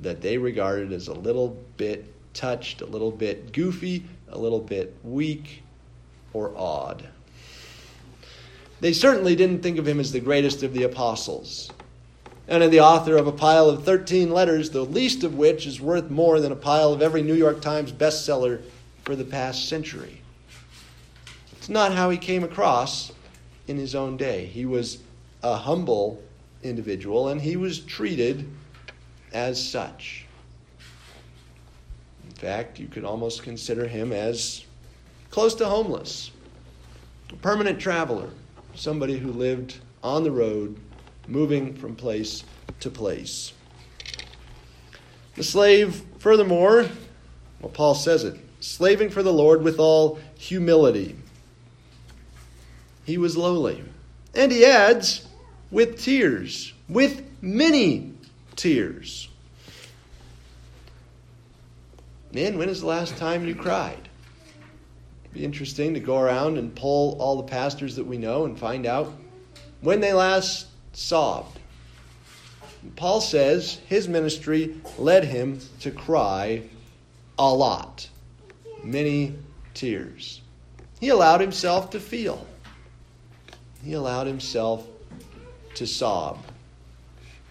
that 0.00 0.20
they 0.20 0.38
regarded 0.38 0.92
as 0.92 1.08
a 1.08 1.14
little 1.14 1.56
bit 1.76 2.12
touched, 2.34 2.80
a 2.80 2.86
little 2.86 3.10
bit 3.10 3.52
goofy, 3.52 4.04
a 4.28 4.38
little 4.38 4.60
bit 4.60 4.96
weak, 5.02 5.62
or 6.32 6.52
odd. 6.56 7.06
They 8.80 8.92
certainly 8.92 9.36
didn't 9.36 9.62
think 9.62 9.78
of 9.78 9.86
him 9.86 10.00
as 10.00 10.12
the 10.12 10.20
greatest 10.20 10.62
of 10.62 10.72
the 10.72 10.84
apostles. 10.84 11.70
And 12.48 12.72
the 12.72 12.80
author 12.80 13.16
of 13.16 13.26
a 13.26 13.32
pile 13.32 13.68
of 13.68 13.84
13 13.84 14.30
letters, 14.30 14.70
the 14.70 14.84
least 14.84 15.22
of 15.22 15.34
which 15.34 15.66
is 15.66 15.80
worth 15.80 16.10
more 16.10 16.40
than 16.40 16.50
a 16.50 16.56
pile 16.56 16.92
of 16.92 17.02
every 17.02 17.22
New 17.22 17.34
York 17.34 17.60
Times 17.60 17.92
bestseller 17.92 18.62
for 19.04 19.14
the 19.14 19.24
past 19.24 19.68
century. 19.68 20.22
It's 21.52 21.68
not 21.68 21.92
how 21.92 22.10
he 22.10 22.16
came 22.16 22.42
across 22.42 23.12
in 23.68 23.76
his 23.76 23.94
own 23.94 24.16
day. 24.16 24.46
He 24.46 24.64
was 24.64 24.98
a 25.42 25.56
humble 25.56 26.22
individual, 26.62 27.28
and 27.28 27.40
he 27.40 27.56
was 27.56 27.80
treated 27.80 28.48
as 29.32 29.62
such. 29.62 30.26
In 32.24 32.34
fact, 32.34 32.78
you 32.78 32.86
could 32.86 33.04
almost 33.04 33.42
consider 33.42 33.86
him 33.86 34.12
as 34.12 34.64
close 35.30 35.54
to 35.56 35.66
homeless, 35.66 36.30
a 37.30 37.36
permanent 37.36 37.78
traveler, 37.78 38.30
somebody 38.74 39.18
who 39.18 39.32
lived 39.32 39.78
on 40.02 40.24
the 40.24 40.30
road, 40.30 40.78
moving 41.28 41.74
from 41.74 41.94
place 41.94 42.44
to 42.80 42.90
place. 42.90 43.52
The 45.36 45.44
slave, 45.44 46.02
furthermore, 46.18 46.88
well, 47.60 47.70
Paul 47.70 47.94
says 47.94 48.24
it, 48.24 48.38
slaving 48.60 49.10
for 49.10 49.22
the 49.22 49.32
Lord 49.32 49.62
with 49.62 49.78
all 49.78 50.18
humility. 50.36 51.16
He 53.04 53.18
was 53.18 53.36
lowly. 53.36 53.82
And 54.34 54.50
he 54.50 54.64
adds, 54.64 55.26
with 55.70 56.00
tears, 56.00 56.72
with 56.88 57.22
many 57.40 58.12
tears. 58.56 59.28
Man, 62.32 62.58
when 62.58 62.68
is 62.68 62.80
the 62.80 62.86
last 62.86 63.16
time 63.16 63.46
you 63.46 63.54
cried? 63.54 64.08
It'd 65.24 65.34
be 65.34 65.44
interesting 65.44 65.94
to 65.94 66.00
go 66.00 66.18
around 66.18 66.58
and 66.58 66.74
poll 66.74 67.16
all 67.18 67.36
the 67.36 67.44
pastors 67.44 67.96
that 67.96 68.06
we 68.06 68.18
know 68.18 68.44
and 68.44 68.58
find 68.58 68.86
out 68.86 69.12
when 69.80 70.00
they 70.00 70.12
last 70.12 70.66
sobbed. 70.92 71.58
Paul 72.96 73.20
says 73.20 73.78
his 73.86 74.08
ministry 74.08 74.76
led 74.98 75.24
him 75.24 75.60
to 75.80 75.90
cry 75.90 76.62
a 77.38 77.52
lot, 77.52 78.08
many 78.82 79.34
tears. 79.74 80.40
He 81.00 81.08
allowed 81.08 81.40
himself 81.40 81.90
to 81.90 82.00
feel. 82.00 82.46
He 83.84 83.94
allowed 83.94 84.26
himself 84.26 84.86
to 85.74 85.86
sob, 85.86 86.38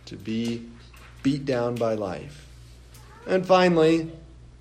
to 0.05 0.15
be 0.15 0.65
beat 1.23 1.45
down 1.45 1.75
by 1.75 1.93
life. 1.93 2.47
And 3.27 3.45
finally, 3.45 4.11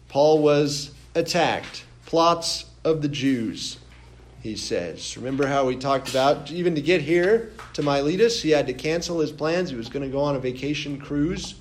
Paul 0.08 0.40
was 0.40 0.92
attacked. 1.14 1.84
Plots 2.06 2.66
of 2.84 3.02
the 3.02 3.08
Jews, 3.08 3.78
he 4.42 4.56
says. 4.56 5.16
Remember 5.16 5.46
how 5.46 5.66
we 5.66 5.76
talked 5.76 6.08
about, 6.08 6.50
even 6.50 6.74
to 6.74 6.80
get 6.80 7.02
here 7.02 7.52
to 7.74 7.82
Miletus, 7.82 8.42
he 8.42 8.50
had 8.50 8.66
to 8.66 8.72
cancel 8.72 9.20
his 9.20 9.32
plans. 9.32 9.70
He 9.70 9.76
was 9.76 9.88
going 9.88 10.04
to 10.04 10.12
go 10.12 10.20
on 10.20 10.36
a 10.36 10.38
vacation 10.38 10.98
cruise. 10.98 11.56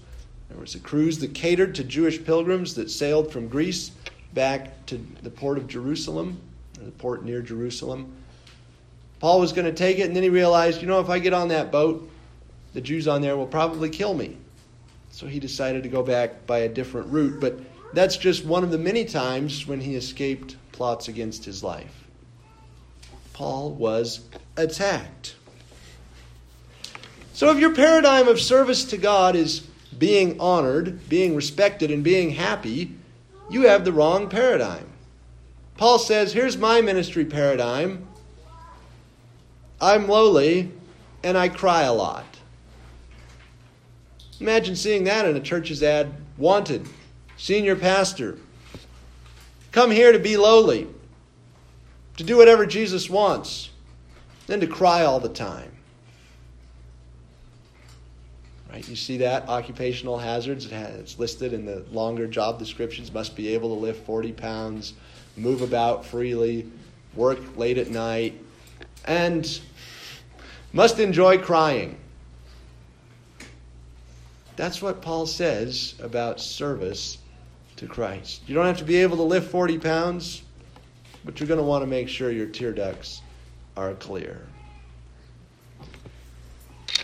There 0.49 0.59
was 0.59 0.75
a 0.75 0.79
cruise 0.79 1.19
that 1.19 1.33
catered 1.33 1.75
to 1.75 1.83
Jewish 1.83 2.23
pilgrims 2.23 2.73
that 2.75 2.89
sailed 2.89 3.31
from 3.31 3.47
Greece 3.47 3.91
back 4.33 4.85
to 4.87 4.97
the 5.21 5.29
port 5.29 5.57
of 5.57 5.67
Jerusalem, 5.67 6.39
the 6.73 6.91
port 6.91 7.25
near 7.25 7.41
Jerusalem. 7.41 8.13
Paul 9.19 9.39
was 9.39 9.53
going 9.53 9.65
to 9.65 9.73
take 9.73 9.99
it, 9.99 10.07
and 10.07 10.15
then 10.15 10.23
he 10.23 10.29
realized, 10.29 10.81
you 10.81 10.87
know, 10.87 10.99
if 10.99 11.09
I 11.09 11.19
get 11.19 11.33
on 11.33 11.47
that 11.47 11.71
boat, 11.71 12.09
the 12.73 12.81
Jews 12.81 13.07
on 13.07 13.21
there 13.21 13.35
will 13.35 13.47
probably 13.47 13.89
kill 13.89 14.13
me. 14.13 14.37
So 15.09 15.25
he 15.25 15.39
decided 15.39 15.83
to 15.83 15.89
go 15.89 16.03
back 16.03 16.45
by 16.45 16.59
a 16.59 16.69
different 16.69 17.11
route. 17.11 17.39
But 17.39 17.59
that's 17.93 18.17
just 18.17 18.45
one 18.45 18.63
of 18.63 18.69
the 18.69 18.77
many 18.77 19.05
times 19.05 19.65
when 19.65 19.81
he 19.81 19.95
escaped 19.95 20.55
plots 20.71 21.07
against 21.07 21.45
his 21.45 21.63
life. 21.63 22.05
Paul 23.33 23.71
was 23.71 24.21
attacked. 24.55 25.35
So 27.33 27.51
if 27.51 27.59
your 27.59 27.73
paradigm 27.73 28.27
of 28.27 28.39
service 28.39 28.83
to 28.85 28.97
God 28.97 29.35
is 29.35 29.61
being 29.97 30.39
honored, 30.39 31.07
being 31.09 31.35
respected, 31.35 31.89
and 31.89 32.03
being 32.03 32.31
happy, 32.31 32.95
you 33.49 33.67
have 33.67 33.85
the 33.85 33.91
wrong 33.91 34.29
paradigm. 34.29 34.87
Paul 35.77 35.99
says, 35.99 36.33
Here's 36.33 36.57
my 36.57 36.81
ministry 36.81 37.25
paradigm. 37.25 38.07
I'm 39.79 40.07
lowly 40.07 40.71
and 41.23 41.37
I 41.37 41.49
cry 41.49 41.83
a 41.83 41.93
lot. 41.93 42.25
Imagine 44.39 44.75
seeing 44.75 45.03
that 45.05 45.25
in 45.25 45.35
a 45.35 45.39
church's 45.39 45.81
ad 45.81 46.13
wanted, 46.37 46.87
senior 47.37 47.75
pastor. 47.75 48.37
Come 49.71 49.91
here 49.91 50.11
to 50.11 50.19
be 50.19 50.37
lowly, 50.37 50.87
to 52.17 52.23
do 52.23 52.37
whatever 52.37 52.65
Jesus 52.65 53.09
wants, 53.09 53.69
then 54.47 54.59
to 54.59 54.67
cry 54.67 55.03
all 55.03 55.19
the 55.19 55.29
time. 55.29 55.71
Right? 58.71 58.87
You 58.87 58.95
see 58.95 59.17
that? 59.17 59.47
Occupational 59.49 60.17
hazards, 60.17 60.67
it's 60.71 61.17
listed 61.17 61.53
in 61.53 61.65
the 61.65 61.85
longer 61.91 62.27
job 62.27 62.59
descriptions, 62.59 63.11
must 63.11 63.35
be 63.35 63.53
able 63.53 63.75
to 63.75 63.81
lift 63.81 64.05
40 64.05 64.33
pounds, 64.33 64.93
move 65.35 65.61
about 65.61 66.05
freely, 66.05 66.69
work 67.15 67.39
late 67.57 67.77
at 67.77 67.89
night, 67.89 68.39
and 69.05 69.59
must 70.77 70.99
enjoy 70.99 71.39
crying. 71.39 71.97
That's 74.57 74.79
what 74.79 75.01
Paul 75.01 75.25
says 75.25 75.95
about 75.99 76.39
service 76.39 77.17
to 77.77 77.87
Christ. 77.87 78.43
You 78.45 78.53
don't 78.53 78.67
have 78.67 78.77
to 78.77 78.83
be 78.83 78.97
able 78.97 79.17
to 79.17 79.23
lift 79.23 79.49
40 79.49 79.79
pounds, 79.79 80.43
but 81.25 81.39
you're 81.39 81.47
going 81.47 81.59
to 81.59 81.63
want 81.63 81.81
to 81.81 81.87
make 81.87 82.07
sure 82.07 82.29
your 82.29 82.45
tear 82.45 82.73
ducts 82.73 83.23
are 83.75 83.95
clear. 83.95 84.39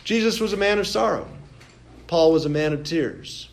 Jesus 0.03 0.39
was 0.39 0.53
a 0.53 0.57
man 0.57 0.77
of 0.77 0.85
sorrow. 0.85 1.27
Paul 2.05 2.31
was 2.31 2.45
a 2.45 2.49
man 2.49 2.73
of 2.73 2.83
tears. 2.83 3.49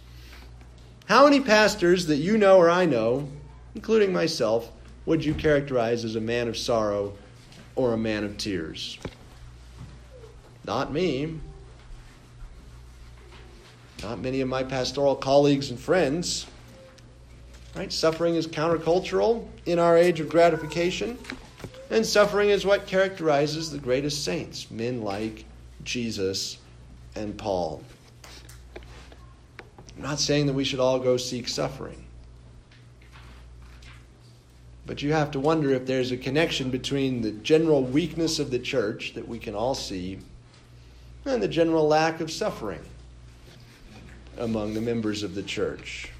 How 1.06 1.24
many 1.24 1.40
pastors 1.40 2.04
that 2.08 2.16
you 2.16 2.36
know 2.36 2.58
or 2.58 2.68
I 2.68 2.84
know, 2.84 3.26
including 3.74 4.12
myself, 4.12 4.70
would 5.06 5.24
you 5.24 5.32
characterize 5.32 6.04
as 6.04 6.14
a 6.14 6.20
man 6.20 6.46
of 6.46 6.58
sorrow 6.58 7.14
or 7.74 7.94
a 7.94 7.98
man 7.98 8.22
of 8.22 8.36
tears? 8.36 8.98
Not 10.70 10.92
me. 10.92 11.36
Not 14.04 14.20
many 14.20 14.40
of 14.40 14.48
my 14.48 14.62
pastoral 14.62 15.16
colleagues 15.16 15.70
and 15.70 15.80
friends. 15.80 16.46
Right? 17.74 17.92
Suffering 17.92 18.36
is 18.36 18.46
countercultural 18.46 19.48
in 19.66 19.80
our 19.80 19.98
age 19.98 20.20
of 20.20 20.28
gratification, 20.28 21.18
and 21.90 22.06
suffering 22.06 22.50
is 22.50 22.64
what 22.64 22.86
characterizes 22.86 23.72
the 23.72 23.78
greatest 23.78 24.24
saints, 24.24 24.70
men 24.70 25.02
like 25.02 25.44
Jesus 25.82 26.58
and 27.16 27.36
Paul. 27.36 27.82
I'm 29.96 30.02
not 30.04 30.20
saying 30.20 30.46
that 30.46 30.52
we 30.52 30.62
should 30.62 30.78
all 30.78 31.00
go 31.00 31.16
seek 31.16 31.48
suffering. 31.48 32.04
But 34.86 35.02
you 35.02 35.12
have 35.14 35.32
to 35.32 35.40
wonder 35.40 35.72
if 35.72 35.84
there's 35.84 36.12
a 36.12 36.16
connection 36.16 36.70
between 36.70 37.22
the 37.22 37.32
general 37.32 37.82
weakness 37.82 38.38
of 38.38 38.52
the 38.52 38.60
church 38.60 39.14
that 39.14 39.26
we 39.26 39.40
can 39.40 39.56
all 39.56 39.74
see 39.74 40.20
and 41.24 41.42
the 41.42 41.48
general 41.48 41.86
lack 41.86 42.20
of 42.20 42.30
suffering 42.30 42.80
among 44.38 44.74
the 44.74 44.80
members 44.80 45.22
of 45.22 45.34
the 45.34 45.42
church. 45.42 46.10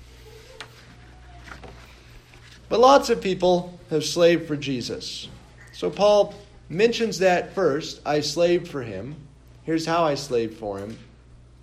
But 2.68 2.80
lots 2.80 3.10
of 3.10 3.20
people 3.20 3.78
have 3.90 4.04
slaved 4.04 4.46
for 4.46 4.56
Jesus. 4.56 5.28
So 5.72 5.90
Paul 5.90 6.34
mentions 6.68 7.18
that 7.18 7.54
first. 7.54 8.00
I 8.06 8.20
slaved 8.20 8.68
for 8.68 8.82
him. 8.82 9.16
Here's 9.64 9.86
how 9.86 10.04
I 10.04 10.14
slaved 10.14 10.58
for 10.58 10.78
him. 10.78 10.96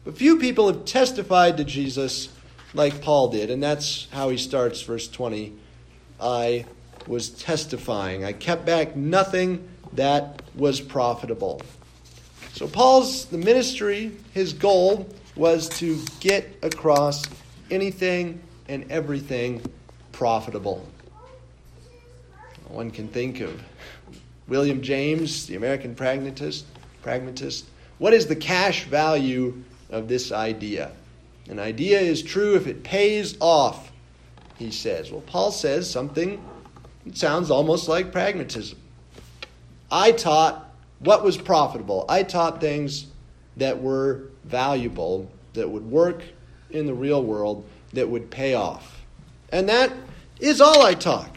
But 0.03 0.17
few 0.17 0.37
people 0.37 0.67
have 0.67 0.85
testified 0.85 1.57
to 1.57 1.63
Jesus 1.63 2.29
like 2.73 3.01
Paul 3.01 3.29
did, 3.29 3.49
and 3.49 3.61
that's 3.61 4.07
how 4.11 4.29
he 4.29 4.37
starts 4.37 4.81
verse 4.81 5.07
20. 5.07 5.53
I 6.19 6.65
was 7.07 7.29
testifying. 7.29 8.25
I 8.25 8.33
kept 8.33 8.65
back 8.65 8.95
nothing 8.95 9.67
that 9.93 10.41
was 10.55 10.81
profitable. 10.81 11.61
So 12.57 12.67
Paul's 12.67 13.25
the 13.25 13.37
ministry, 13.37 14.13
his 14.33 14.51
goal 14.51 15.07
was 15.35 15.69
to 15.77 16.03
get 16.19 16.57
across 16.63 17.23
anything 17.69 18.41
and 18.67 18.91
everything 18.91 19.61
profitable. 20.11 20.83
One 22.67 22.89
can 22.89 23.09
think 23.09 23.41
of 23.41 23.61
William 24.47 24.81
James, 24.81 25.45
the 25.45 25.55
American 25.55 25.93
pragmatist. 25.93 26.65
Pragmatist. 27.03 27.67
What 27.99 28.15
is 28.15 28.25
the 28.25 28.35
cash 28.35 28.85
value 28.85 29.63
of 29.91 30.07
this 30.07 30.31
idea? 30.31 30.93
An 31.49 31.59
idea 31.59 31.99
is 31.99 32.23
true 32.23 32.55
if 32.55 32.65
it 32.65 32.83
pays 32.83 33.37
off, 33.39 33.91
he 34.57 34.71
says. 34.71 35.11
Well, 35.11 35.21
Paul 35.21 35.51
says 35.51 35.87
something 35.87 36.43
It 37.05 37.17
sounds 37.17 37.51
almost 37.51 37.87
like 37.87 38.11
pragmatism. 38.11 38.79
I 39.91 40.11
taught 40.11 40.66
what 40.99 41.23
was 41.23 41.37
profitable. 41.37 42.05
I 42.09 42.23
taught 42.23 42.61
things 42.61 43.07
that 43.57 43.81
were 43.81 44.29
valuable, 44.45 45.31
that 45.53 45.69
would 45.69 45.85
work 45.85 46.23
in 46.69 46.85
the 46.85 46.93
real 46.93 47.23
world, 47.23 47.67
that 47.93 48.07
would 48.07 48.29
pay 48.29 48.53
off. 48.53 49.01
And 49.51 49.69
that 49.69 49.91
is 50.39 50.61
all 50.61 50.83
I 50.83 50.93
taught. 50.93 51.35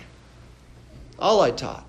All 1.19 1.40
I 1.40 1.50
taught. 1.50 1.87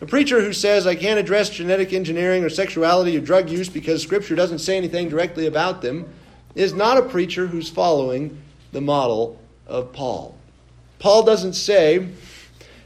A 0.00 0.06
preacher 0.06 0.40
who 0.40 0.52
says, 0.52 0.86
I 0.86 0.96
can't 0.96 1.18
address 1.18 1.50
genetic 1.50 1.92
engineering 1.92 2.44
or 2.44 2.50
sexuality 2.50 3.16
or 3.16 3.20
drug 3.20 3.48
use 3.48 3.68
because 3.68 4.02
Scripture 4.02 4.34
doesn't 4.34 4.58
say 4.58 4.76
anything 4.76 5.08
directly 5.08 5.46
about 5.46 5.82
them, 5.82 6.12
is 6.54 6.74
not 6.74 6.98
a 6.98 7.02
preacher 7.02 7.46
who's 7.46 7.70
following 7.70 8.40
the 8.72 8.80
model 8.80 9.40
of 9.66 9.92
Paul. 9.92 10.36
Paul 10.98 11.22
doesn't 11.22 11.54
say 11.54 12.08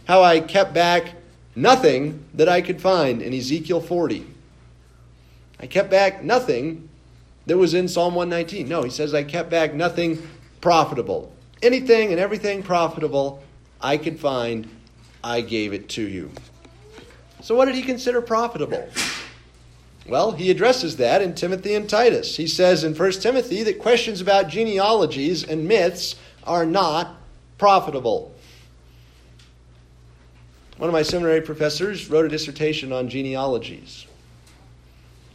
how 0.06 0.22
I 0.22 0.40
kept 0.40 0.72
back 0.72 1.14
nothing 1.60 2.24
that 2.34 2.48
I 2.48 2.60
could 2.60 2.80
find 2.80 3.20
in 3.20 3.34
Ezekiel 3.34 3.80
40. 3.80 4.26
I 5.60 5.66
kept 5.66 5.90
back 5.90 6.22
nothing 6.22 6.88
that 7.46 7.58
was 7.58 7.74
in 7.74 7.88
Psalm 7.88 8.14
119. 8.14 8.68
No, 8.68 8.82
he 8.82 8.90
says 8.90 9.12
I 9.14 9.24
kept 9.24 9.50
back 9.50 9.74
nothing 9.74 10.22
profitable. 10.60 11.32
Anything 11.62 12.12
and 12.12 12.20
everything 12.20 12.62
profitable 12.62 13.42
I 13.80 13.96
could 13.96 14.18
find, 14.18 14.68
I 15.22 15.40
gave 15.40 15.72
it 15.72 15.88
to 15.90 16.02
you. 16.02 16.30
So, 17.42 17.54
what 17.54 17.66
did 17.66 17.74
he 17.74 17.82
consider 17.82 18.20
profitable? 18.20 18.88
Well, 20.08 20.32
he 20.32 20.50
addresses 20.50 20.96
that 20.96 21.20
in 21.22 21.34
Timothy 21.34 21.74
and 21.74 21.88
Titus. 21.88 22.36
He 22.36 22.46
says 22.46 22.82
in 22.82 22.94
1 22.94 23.12
Timothy 23.12 23.62
that 23.64 23.78
questions 23.78 24.20
about 24.20 24.48
genealogies 24.48 25.44
and 25.44 25.68
myths 25.68 26.16
are 26.44 26.64
not 26.64 27.16
profitable. 27.58 28.34
One 30.78 30.88
of 30.88 30.92
my 30.92 31.02
seminary 31.02 31.40
professors 31.40 32.08
wrote 32.08 32.24
a 32.24 32.28
dissertation 32.28 32.92
on 32.92 33.08
genealogies. 33.08 34.06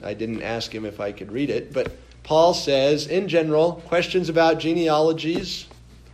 I 0.01 0.13
didn't 0.13 0.41
ask 0.41 0.73
him 0.73 0.85
if 0.85 1.01
I 1.01 1.11
could 1.11 1.33
read 1.33 1.49
it, 1.49 1.73
but 1.73 1.97
Paul 2.23 2.53
says, 2.53 3.07
in 3.07 3.27
general, 3.27 3.83
questions 3.87 4.29
about 4.29 4.59
genealogies, 4.59 5.67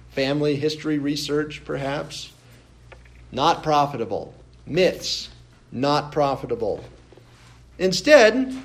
family 0.10 0.56
history 0.56 0.98
research 0.98 1.62
perhaps, 1.64 2.34
not 3.32 3.62
profitable. 3.62 4.34
Myths, 4.66 5.30
not 5.72 6.12
profitable. 6.12 6.84
Instead, 7.78 8.58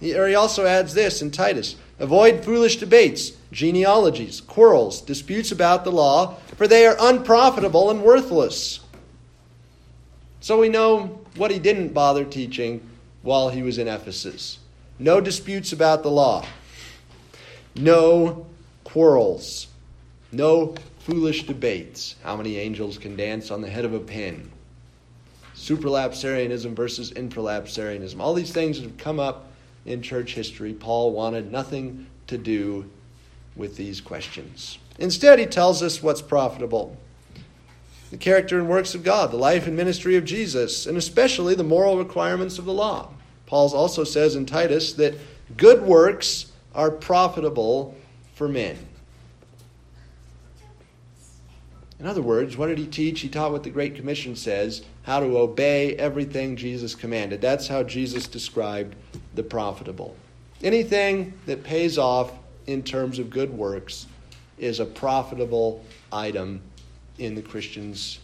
he, 0.00 0.16
or 0.16 0.28
he 0.28 0.34
also 0.34 0.64
adds 0.64 0.94
this 0.94 1.20
in 1.20 1.30
Titus 1.30 1.76
avoid 1.98 2.42
foolish 2.42 2.76
debates, 2.76 3.32
genealogies, 3.52 4.40
quarrels, 4.40 5.02
disputes 5.02 5.52
about 5.52 5.84
the 5.84 5.92
law, 5.92 6.36
for 6.56 6.66
they 6.66 6.86
are 6.86 6.96
unprofitable 7.00 7.90
and 7.90 8.02
worthless. 8.02 8.80
So 10.46 10.60
we 10.60 10.68
know 10.68 11.18
what 11.34 11.50
he 11.50 11.58
didn't 11.58 11.88
bother 11.88 12.24
teaching 12.24 12.80
while 13.22 13.48
he 13.48 13.64
was 13.64 13.78
in 13.78 13.88
Ephesus. 13.88 14.60
No 14.96 15.20
disputes 15.20 15.72
about 15.72 16.04
the 16.04 16.08
law. 16.08 16.46
No 17.74 18.46
quarrels. 18.84 19.66
No 20.30 20.76
foolish 21.00 21.48
debates. 21.48 22.14
How 22.22 22.36
many 22.36 22.58
angels 22.58 22.96
can 22.96 23.16
dance 23.16 23.50
on 23.50 23.60
the 23.60 23.68
head 23.68 23.84
of 23.84 23.92
a 23.92 23.98
pin? 23.98 24.48
Superlapsarianism 25.56 26.76
versus 26.76 27.10
infralapsarianism. 27.10 28.20
All 28.20 28.32
these 28.32 28.52
things 28.52 28.78
have 28.78 28.96
come 28.98 29.18
up 29.18 29.48
in 29.84 30.00
church 30.00 30.34
history. 30.34 30.74
Paul 30.74 31.10
wanted 31.10 31.50
nothing 31.50 32.06
to 32.28 32.38
do 32.38 32.88
with 33.56 33.76
these 33.76 34.00
questions. 34.00 34.78
Instead, 35.00 35.40
he 35.40 35.46
tells 35.46 35.82
us 35.82 36.04
what's 36.04 36.22
profitable 36.22 36.96
the 38.10 38.16
character 38.16 38.58
and 38.58 38.68
works 38.68 38.94
of 38.94 39.02
God, 39.02 39.30
the 39.30 39.36
life 39.36 39.66
and 39.66 39.76
ministry 39.76 40.16
of 40.16 40.24
Jesus, 40.24 40.86
and 40.86 40.96
especially 40.96 41.54
the 41.54 41.64
moral 41.64 41.98
requirements 41.98 42.58
of 42.58 42.64
the 42.64 42.72
law. 42.72 43.10
Paul 43.46 43.74
also 43.74 44.04
says 44.04 44.36
in 44.36 44.46
Titus 44.46 44.92
that 44.94 45.14
good 45.56 45.82
works 45.82 46.52
are 46.74 46.90
profitable 46.90 47.96
for 48.34 48.48
men. 48.48 48.76
In 51.98 52.06
other 52.06 52.22
words, 52.22 52.56
what 52.56 52.66
did 52.66 52.78
he 52.78 52.86
teach? 52.86 53.20
He 53.20 53.28
taught 53.28 53.52
what 53.52 53.62
the 53.62 53.70
Great 53.70 53.94
Commission 53.94 54.36
says 54.36 54.84
how 55.02 55.20
to 55.20 55.38
obey 55.38 55.96
everything 55.96 56.56
Jesus 56.56 56.94
commanded. 56.94 57.40
That's 57.40 57.68
how 57.68 57.82
Jesus 57.82 58.26
described 58.26 58.96
the 59.34 59.42
profitable. 59.42 60.14
Anything 60.62 61.32
that 61.46 61.64
pays 61.64 61.96
off 61.96 62.32
in 62.66 62.82
terms 62.82 63.18
of 63.18 63.30
good 63.30 63.50
works 63.50 64.06
is 64.58 64.80
a 64.80 64.84
profitable 64.84 65.84
item 66.12 66.60
in 67.18 67.34
the 67.34 67.42
Christian's 67.42 68.18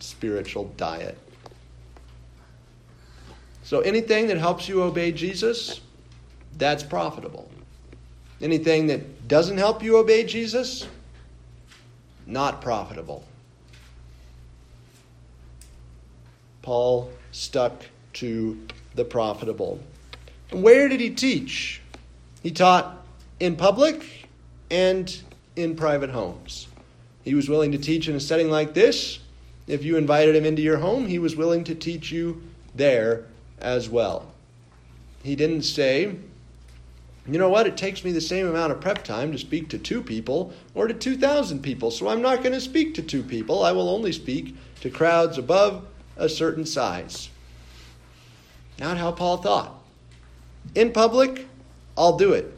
spiritual 0.00 0.72
diet. 0.76 1.18
So 3.62 3.80
anything 3.80 4.28
that 4.28 4.38
helps 4.38 4.68
you 4.68 4.82
obey 4.82 5.12
Jesus, 5.12 5.80
that's 6.56 6.82
profitable. 6.82 7.50
Anything 8.40 8.86
that 8.86 9.28
doesn't 9.28 9.58
help 9.58 9.82
you 9.82 9.98
obey 9.98 10.24
Jesus, 10.24 10.86
not 12.26 12.62
profitable. 12.62 13.24
Paul 16.62 17.10
stuck 17.32 17.84
to 18.14 18.58
the 18.94 19.04
profitable. 19.04 19.80
Where 20.50 20.88
did 20.88 21.00
he 21.00 21.10
teach? 21.10 21.80
He 22.42 22.50
taught 22.50 23.04
in 23.40 23.56
public 23.56 24.28
and 24.70 25.14
in 25.56 25.76
private 25.76 26.10
homes. 26.10 26.67
He 27.28 27.34
was 27.34 27.50
willing 27.50 27.72
to 27.72 27.78
teach 27.78 28.08
in 28.08 28.16
a 28.16 28.20
setting 28.20 28.48
like 28.48 28.72
this. 28.72 29.18
If 29.66 29.84
you 29.84 29.98
invited 29.98 30.34
him 30.34 30.46
into 30.46 30.62
your 30.62 30.78
home, 30.78 31.06
he 31.06 31.18
was 31.18 31.36
willing 31.36 31.62
to 31.64 31.74
teach 31.74 32.10
you 32.10 32.42
there 32.74 33.26
as 33.60 33.90
well. 33.90 34.32
He 35.22 35.36
didn't 35.36 35.64
say, 35.64 36.16
you 37.26 37.38
know 37.38 37.50
what, 37.50 37.66
it 37.66 37.76
takes 37.76 38.02
me 38.02 38.12
the 38.12 38.22
same 38.22 38.46
amount 38.46 38.72
of 38.72 38.80
prep 38.80 39.04
time 39.04 39.30
to 39.32 39.38
speak 39.38 39.68
to 39.68 39.78
two 39.78 40.02
people 40.02 40.54
or 40.74 40.88
to 40.88 40.94
2,000 40.94 41.62
people, 41.62 41.90
so 41.90 42.08
I'm 42.08 42.22
not 42.22 42.38
going 42.38 42.54
to 42.54 42.62
speak 42.62 42.94
to 42.94 43.02
two 43.02 43.22
people. 43.22 43.62
I 43.62 43.72
will 43.72 43.90
only 43.90 44.12
speak 44.12 44.56
to 44.80 44.88
crowds 44.88 45.36
above 45.36 45.86
a 46.16 46.30
certain 46.30 46.64
size. 46.64 47.28
Not 48.78 48.96
how 48.96 49.12
Paul 49.12 49.36
thought. 49.36 49.74
In 50.74 50.92
public, 50.92 51.46
I'll 51.94 52.16
do 52.16 52.32
it. 52.32 52.50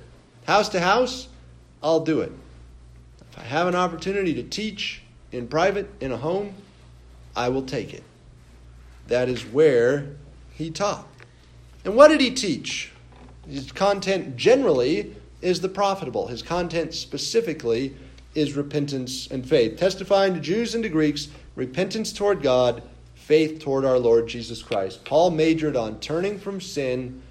House 0.47 0.69
to 0.69 0.79
house, 0.79 1.27
I'll 1.83 2.05
do 2.05 2.21
it. 2.21 2.31
If 3.33 3.39
I 3.39 3.43
have 3.43 3.67
an 3.67 3.75
opportunity 3.75 4.35
to 4.35 4.43
teach 4.43 5.03
in 5.33 5.47
private, 5.49 5.89
in 6.01 6.13
a 6.13 6.17
home, 6.17 6.55
I 7.37 7.49
will 7.49 7.63
take 7.63 7.95
it. 7.95 8.03
That 9.07 9.29
is 9.29 9.45
where 9.45 10.09
he 10.53 10.71
taught. 10.71 11.07
And 11.85 11.97
what 11.97 12.09
did 12.09 12.21
he 12.21 12.31
teach? 12.31 12.93
His 13.49 13.73
content 13.73 14.37
generally 14.37 15.15
is 15.41 15.61
the 15.61 15.69
profitable. 15.69 16.27
His 16.27 16.43
content 16.43 16.95
specifically 16.95 17.97
is 18.35 18.55
repentance 18.55 19.27
and 19.29 19.49
faith, 19.49 19.79
testifying 19.79 20.35
to 20.35 20.41
Jews 20.41 20.75
and 20.75 20.85
to 20.85 20.89
Greeks 20.89 21.29
repentance 21.57 22.13
toward 22.13 22.43
God, 22.43 22.83
faith 23.15 23.61
toward 23.61 23.85
our 23.85 23.99
Lord 23.99 24.29
Jesus 24.29 24.63
Christ. 24.63 25.05
Paul 25.05 25.31
majored 25.31 25.77
on 25.77 25.99
turning 26.01 26.39
from 26.39 26.61
sin 26.61 27.23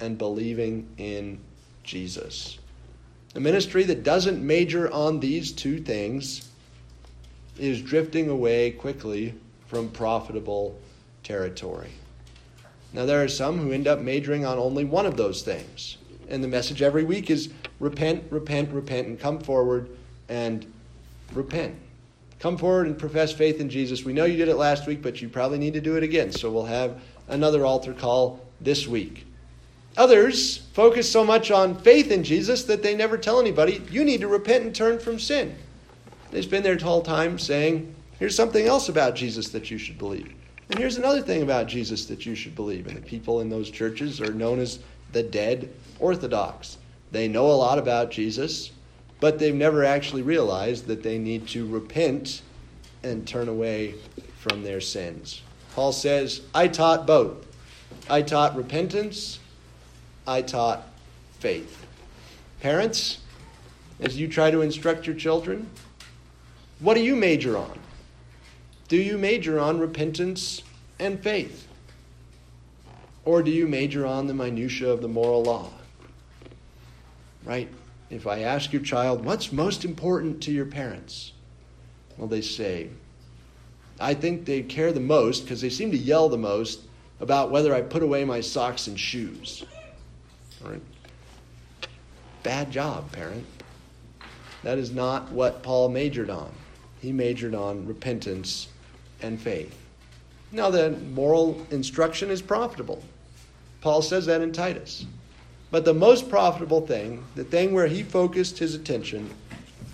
and 0.00 0.18
believing 0.18 0.88
in 0.98 1.40
Jesus. 1.82 2.58
A 3.36 3.40
ministry 3.40 3.84
that 3.84 4.02
doesn't 4.02 4.42
major 4.42 4.90
on 4.90 5.20
these 5.20 5.52
two 5.52 5.78
things 5.78 6.48
is 7.58 7.82
drifting 7.82 8.30
away 8.30 8.70
quickly 8.70 9.34
from 9.66 9.90
profitable 9.90 10.78
territory. 11.22 11.90
Now, 12.94 13.04
there 13.04 13.22
are 13.22 13.28
some 13.28 13.58
who 13.58 13.72
end 13.72 13.86
up 13.86 14.00
majoring 14.00 14.46
on 14.46 14.56
only 14.56 14.84
one 14.84 15.04
of 15.04 15.18
those 15.18 15.42
things. 15.42 15.98
And 16.30 16.42
the 16.42 16.48
message 16.48 16.80
every 16.80 17.04
week 17.04 17.30
is 17.30 17.50
repent, 17.78 18.24
repent, 18.30 18.70
repent, 18.70 19.06
and 19.06 19.20
come 19.20 19.38
forward 19.38 19.90
and 20.30 20.64
repent. 21.34 21.74
Come 22.38 22.56
forward 22.56 22.86
and 22.86 22.98
profess 22.98 23.32
faith 23.32 23.60
in 23.60 23.68
Jesus. 23.68 24.02
We 24.02 24.14
know 24.14 24.24
you 24.24 24.38
did 24.38 24.48
it 24.48 24.56
last 24.56 24.86
week, 24.86 25.02
but 25.02 25.20
you 25.20 25.28
probably 25.28 25.58
need 25.58 25.74
to 25.74 25.82
do 25.82 25.96
it 25.96 26.02
again. 26.02 26.32
So 26.32 26.50
we'll 26.50 26.64
have 26.64 27.02
another 27.28 27.66
altar 27.66 27.92
call 27.92 28.40
this 28.62 28.88
week. 28.88 29.26
Others 29.96 30.58
focus 30.72 31.10
so 31.10 31.24
much 31.24 31.50
on 31.50 31.74
faith 31.74 32.10
in 32.10 32.22
Jesus 32.22 32.64
that 32.64 32.82
they 32.82 32.94
never 32.94 33.16
tell 33.16 33.40
anybody, 33.40 33.82
you 33.90 34.04
need 34.04 34.20
to 34.20 34.28
repent 34.28 34.64
and 34.64 34.74
turn 34.74 34.98
from 34.98 35.18
sin. 35.18 35.56
They 36.30 36.42
spend 36.42 36.64
their 36.64 36.78
whole 36.78 37.02
time 37.02 37.38
saying, 37.38 37.94
here's 38.18 38.36
something 38.36 38.66
else 38.66 38.88
about 38.88 39.14
Jesus 39.14 39.48
that 39.50 39.70
you 39.70 39.78
should 39.78 39.98
believe. 39.98 40.32
And 40.68 40.78
here's 40.78 40.98
another 40.98 41.22
thing 41.22 41.42
about 41.42 41.68
Jesus 41.68 42.06
that 42.06 42.26
you 42.26 42.34
should 42.34 42.54
believe. 42.54 42.86
And 42.86 42.96
the 42.96 43.02
people 43.02 43.40
in 43.40 43.48
those 43.48 43.70
churches 43.70 44.20
are 44.20 44.34
known 44.34 44.58
as 44.58 44.80
the 45.12 45.22
dead 45.22 45.70
Orthodox. 45.98 46.78
They 47.12 47.28
know 47.28 47.46
a 47.46 47.52
lot 47.52 47.78
about 47.78 48.10
Jesus, 48.10 48.72
but 49.20 49.38
they've 49.38 49.54
never 49.54 49.84
actually 49.84 50.22
realized 50.22 50.86
that 50.86 51.02
they 51.02 51.18
need 51.18 51.46
to 51.48 51.66
repent 51.66 52.42
and 53.02 53.26
turn 53.26 53.48
away 53.48 53.94
from 54.40 54.62
their 54.62 54.80
sins. 54.80 55.42
Paul 55.74 55.92
says, 55.92 56.42
I 56.54 56.68
taught 56.68 57.06
both. 57.06 57.46
I 58.10 58.22
taught 58.22 58.56
repentance, 58.56 59.38
I 60.26 60.42
taught 60.42 60.86
faith. 61.38 61.86
Parents, 62.60 63.18
as 64.00 64.16
you 64.16 64.28
try 64.28 64.50
to 64.50 64.62
instruct 64.62 65.06
your 65.06 65.16
children, 65.16 65.68
what 66.80 66.94
do 66.94 67.02
you 67.02 67.16
major 67.16 67.56
on? 67.56 67.78
Do 68.88 68.96
you 68.96 69.18
major 69.18 69.58
on 69.58 69.78
repentance 69.78 70.62
and 70.98 71.22
faith? 71.22 71.66
Or 73.24 73.42
do 73.42 73.50
you 73.50 73.66
major 73.66 74.06
on 74.06 74.26
the 74.26 74.34
minutiae 74.34 74.90
of 74.90 75.00
the 75.00 75.08
moral 75.08 75.42
law? 75.42 75.70
Right? 77.44 77.68
If 78.10 78.26
I 78.26 78.40
ask 78.40 78.72
your 78.72 78.82
child, 78.82 79.24
what's 79.24 79.52
most 79.52 79.84
important 79.84 80.42
to 80.44 80.52
your 80.52 80.66
parents? 80.66 81.32
Well, 82.16 82.28
they 82.28 82.40
say, 82.40 82.90
I 83.98 84.14
think 84.14 84.44
they 84.44 84.62
care 84.62 84.92
the 84.92 85.00
most 85.00 85.42
because 85.42 85.60
they 85.60 85.70
seem 85.70 85.90
to 85.90 85.96
yell 85.96 86.28
the 86.28 86.38
most 86.38 86.80
about 87.20 87.50
whether 87.50 87.74
I 87.74 87.82
put 87.82 88.02
away 88.02 88.24
my 88.24 88.40
socks 88.40 88.86
and 88.86 88.98
shoes. 88.98 89.64
Right? 90.62 90.80
Bad 92.42 92.70
job, 92.70 93.10
parent. 93.12 93.44
That 94.62 94.78
is 94.78 94.92
not 94.92 95.30
what 95.30 95.62
Paul 95.62 95.88
majored 95.88 96.30
on. 96.30 96.50
He 97.00 97.12
majored 97.12 97.54
on 97.54 97.86
repentance 97.86 98.68
and 99.22 99.40
faith. 99.40 99.76
Now, 100.52 100.70
the 100.70 100.92
moral 101.12 101.66
instruction 101.70 102.30
is 102.30 102.40
profitable. 102.40 103.02
Paul 103.80 104.02
says 104.02 104.26
that 104.26 104.40
in 104.40 104.52
Titus. 104.52 105.06
But 105.70 105.84
the 105.84 105.94
most 105.94 106.30
profitable 106.30 106.86
thing, 106.86 107.24
the 107.34 107.44
thing 107.44 107.74
where 107.74 107.86
he 107.86 108.02
focused 108.02 108.58
his 108.58 108.74
attention, 108.74 109.30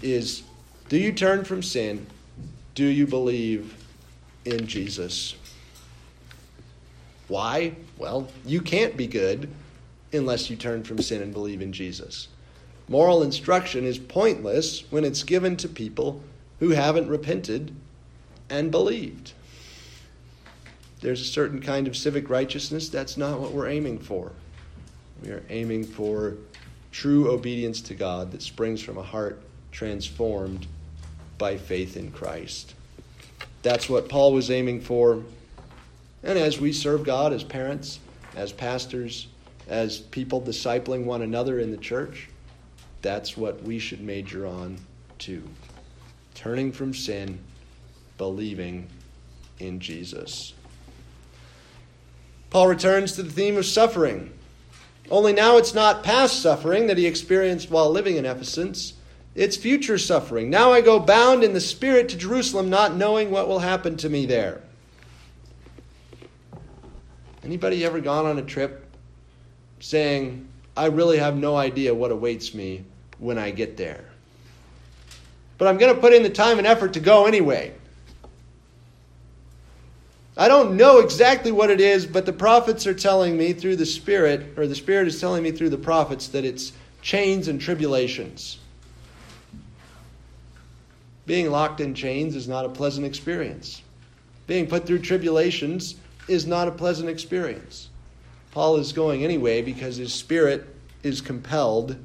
is 0.02 0.42
do 0.88 0.98
you 0.98 1.12
turn 1.12 1.44
from 1.44 1.62
sin? 1.62 2.06
Do 2.74 2.84
you 2.84 3.06
believe 3.06 3.74
in 4.44 4.66
Jesus? 4.66 5.34
Why? 7.28 7.74
Well, 7.96 8.28
you 8.44 8.60
can't 8.60 8.96
be 8.96 9.06
good 9.06 9.48
unless 10.12 10.50
you 10.50 10.56
turn 10.56 10.84
from 10.84 10.98
sin 10.98 11.22
and 11.22 11.32
believe 11.32 11.62
in 11.62 11.72
Jesus. 11.72 12.28
Moral 12.88 13.22
instruction 13.22 13.84
is 13.84 13.98
pointless 13.98 14.84
when 14.90 15.04
it's 15.04 15.22
given 15.22 15.56
to 15.56 15.68
people 15.68 16.22
who 16.60 16.70
haven't 16.70 17.08
repented 17.08 17.74
and 18.50 18.70
believed. 18.70 19.32
There's 21.00 21.20
a 21.20 21.24
certain 21.24 21.60
kind 21.60 21.88
of 21.88 21.96
civic 21.96 22.30
righteousness. 22.30 22.88
That's 22.88 23.16
not 23.16 23.40
what 23.40 23.52
we're 23.52 23.68
aiming 23.68 23.98
for. 23.98 24.32
We 25.22 25.30
are 25.30 25.42
aiming 25.48 25.84
for 25.84 26.34
true 26.92 27.30
obedience 27.30 27.80
to 27.82 27.94
God 27.94 28.30
that 28.32 28.42
springs 28.42 28.82
from 28.82 28.98
a 28.98 29.02
heart 29.02 29.42
transformed 29.72 30.66
by 31.38 31.56
faith 31.56 31.96
in 31.96 32.12
Christ. 32.12 32.74
That's 33.62 33.88
what 33.88 34.08
Paul 34.08 34.32
was 34.32 34.50
aiming 34.50 34.82
for. 34.82 35.22
And 36.22 36.38
as 36.38 36.60
we 36.60 36.72
serve 36.72 37.04
God 37.04 37.32
as 37.32 37.42
parents, 37.42 37.98
as 38.36 38.52
pastors, 38.52 39.26
as 39.68 39.98
people 39.98 40.40
discipling 40.40 41.04
one 41.04 41.22
another 41.22 41.60
in 41.60 41.70
the 41.70 41.76
church, 41.76 42.28
that's 43.00 43.36
what 43.36 43.62
we 43.62 43.78
should 43.78 44.00
major 44.00 44.46
on 44.46 44.78
too. 45.18 45.42
Turning 46.34 46.72
from 46.72 46.94
sin, 46.94 47.38
believing 48.18 48.88
in 49.58 49.80
Jesus. 49.80 50.54
Paul 52.50 52.68
returns 52.68 53.12
to 53.12 53.22
the 53.22 53.32
theme 53.32 53.56
of 53.56 53.64
suffering. 53.64 54.32
Only 55.10 55.32
now 55.32 55.56
it's 55.56 55.74
not 55.74 56.04
past 56.04 56.40
suffering 56.40 56.86
that 56.86 56.98
he 56.98 57.06
experienced 57.06 57.70
while 57.70 57.90
living 57.90 58.16
in 58.16 58.26
Ephesus. 58.26 58.94
It's 59.34 59.56
future 59.56 59.98
suffering. 59.98 60.50
Now 60.50 60.72
I 60.72 60.80
go 60.80 60.98
bound 60.98 61.42
in 61.42 61.54
the 61.54 61.60
Spirit 61.60 62.08
to 62.10 62.16
Jerusalem, 62.16 62.68
not 62.68 62.94
knowing 62.94 63.30
what 63.30 63.48
will 63.48 63.60
happen 63.60 63.96
to 63.98 64.08
me 64.08 64.26
there. 64.26 64.60
Anybody 67.42 67.84
ever 67.84 68.00
gone 68.00 68.26
on 68.26 68.38
a 68.38 68.42
trip 68.42 68.91
saying, 69.82 70.48
I 70.76 70.86
really 70.86 71.18
have 71.18 71.36
no 71.36 71.56
idea 71.56 71.92
what 71.92 72.12
awaits 72.12 72.54
me 72.54 72.84
when 73.18 73.36
I 73.36 73.50
get 73.50 73.76
there? 73.76 74.04
But 75.58 75.66
I'm 75.68 75.76
going 75.76 75.94
to 75.94 76.00
put 76.00 76.12
in 76.12 76.22
the 76.22 76.30
time 76.30 76.58
and 76.58 76.66
effort 76.66 76.94
to 76.94 77.00
go 77.00 77.26
anyway. 77.26 77.74
I 80.36 80.48
don't 80.48 80.76
know 80.76 81.00
exactly 81.00 81.52
what 81.52 81.68
it 81.68 81.80
is, 81.80 82.06
but 82.06 82.24
the 82.24 82.32
prophets 82.32 82.86
are 82.86 82.94
telling 82.94 83.36
me 83.36 83.52
through 83.52 83.76
the 83.76 83.84
Spirit, 83.84 84.56
or 84.56 84.66
the 84.66 84.74
Spirit 84.74 85.08
is 85.08 85.20
telling 85.20 85.42
me 85.42 85.50
through 85.50 85.70
the 85.70 85.76
prophets, 85.76 86.28
that 86.28 86.44
it's 86.44 86.72
chains 87.02 87.48
and 87.48 87.60
tribulations. 87.60 88.58
Being 91.26 91.50
locked 91.50 91.80
in 91.80 91.94
chains 91.94 92.36
is 92.36 92.46
not 92.48 92.64
a 92.64 92.68
pleasant 92.68 93.04
experience. 93.04 93.82
Being 94.46 94.68
put 94.68 94.86
through 94.86 95.00
tribulations 95.00 95.96
is 96.28 96.46
not 96.46 96.68
a 96.68 96.72
pleasant 96.72 97.08
experience. 97.08 97.88
Paul 98.52 98.76
is 98.76 98.92
going 98.92 99.24
anyway 99.24 99.62
because 99.62 99.96
his 99.96 100.12
spirit 100.12 100.66
is 101.02 101.20
compelled 101.20 101.96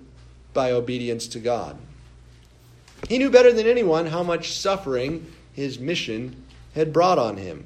by 0.53 0.71
obedience 0.71 1.27
to 1.27 1.39
God. 1.39 1.77
He 3.07 3.19
knew 3.19 3.29
better 3.29 3.53
than 3.53 3.67
anyone 3.67 4.07
how 4.07 4.23
much 4.23 4.53
suffering 4.53 5.31
his 5.53 5.77
mission 5.77 6.43
had 6.73 6.91
brought 6.91 7.19
on 7.19 7.37
him. 7.37 7.65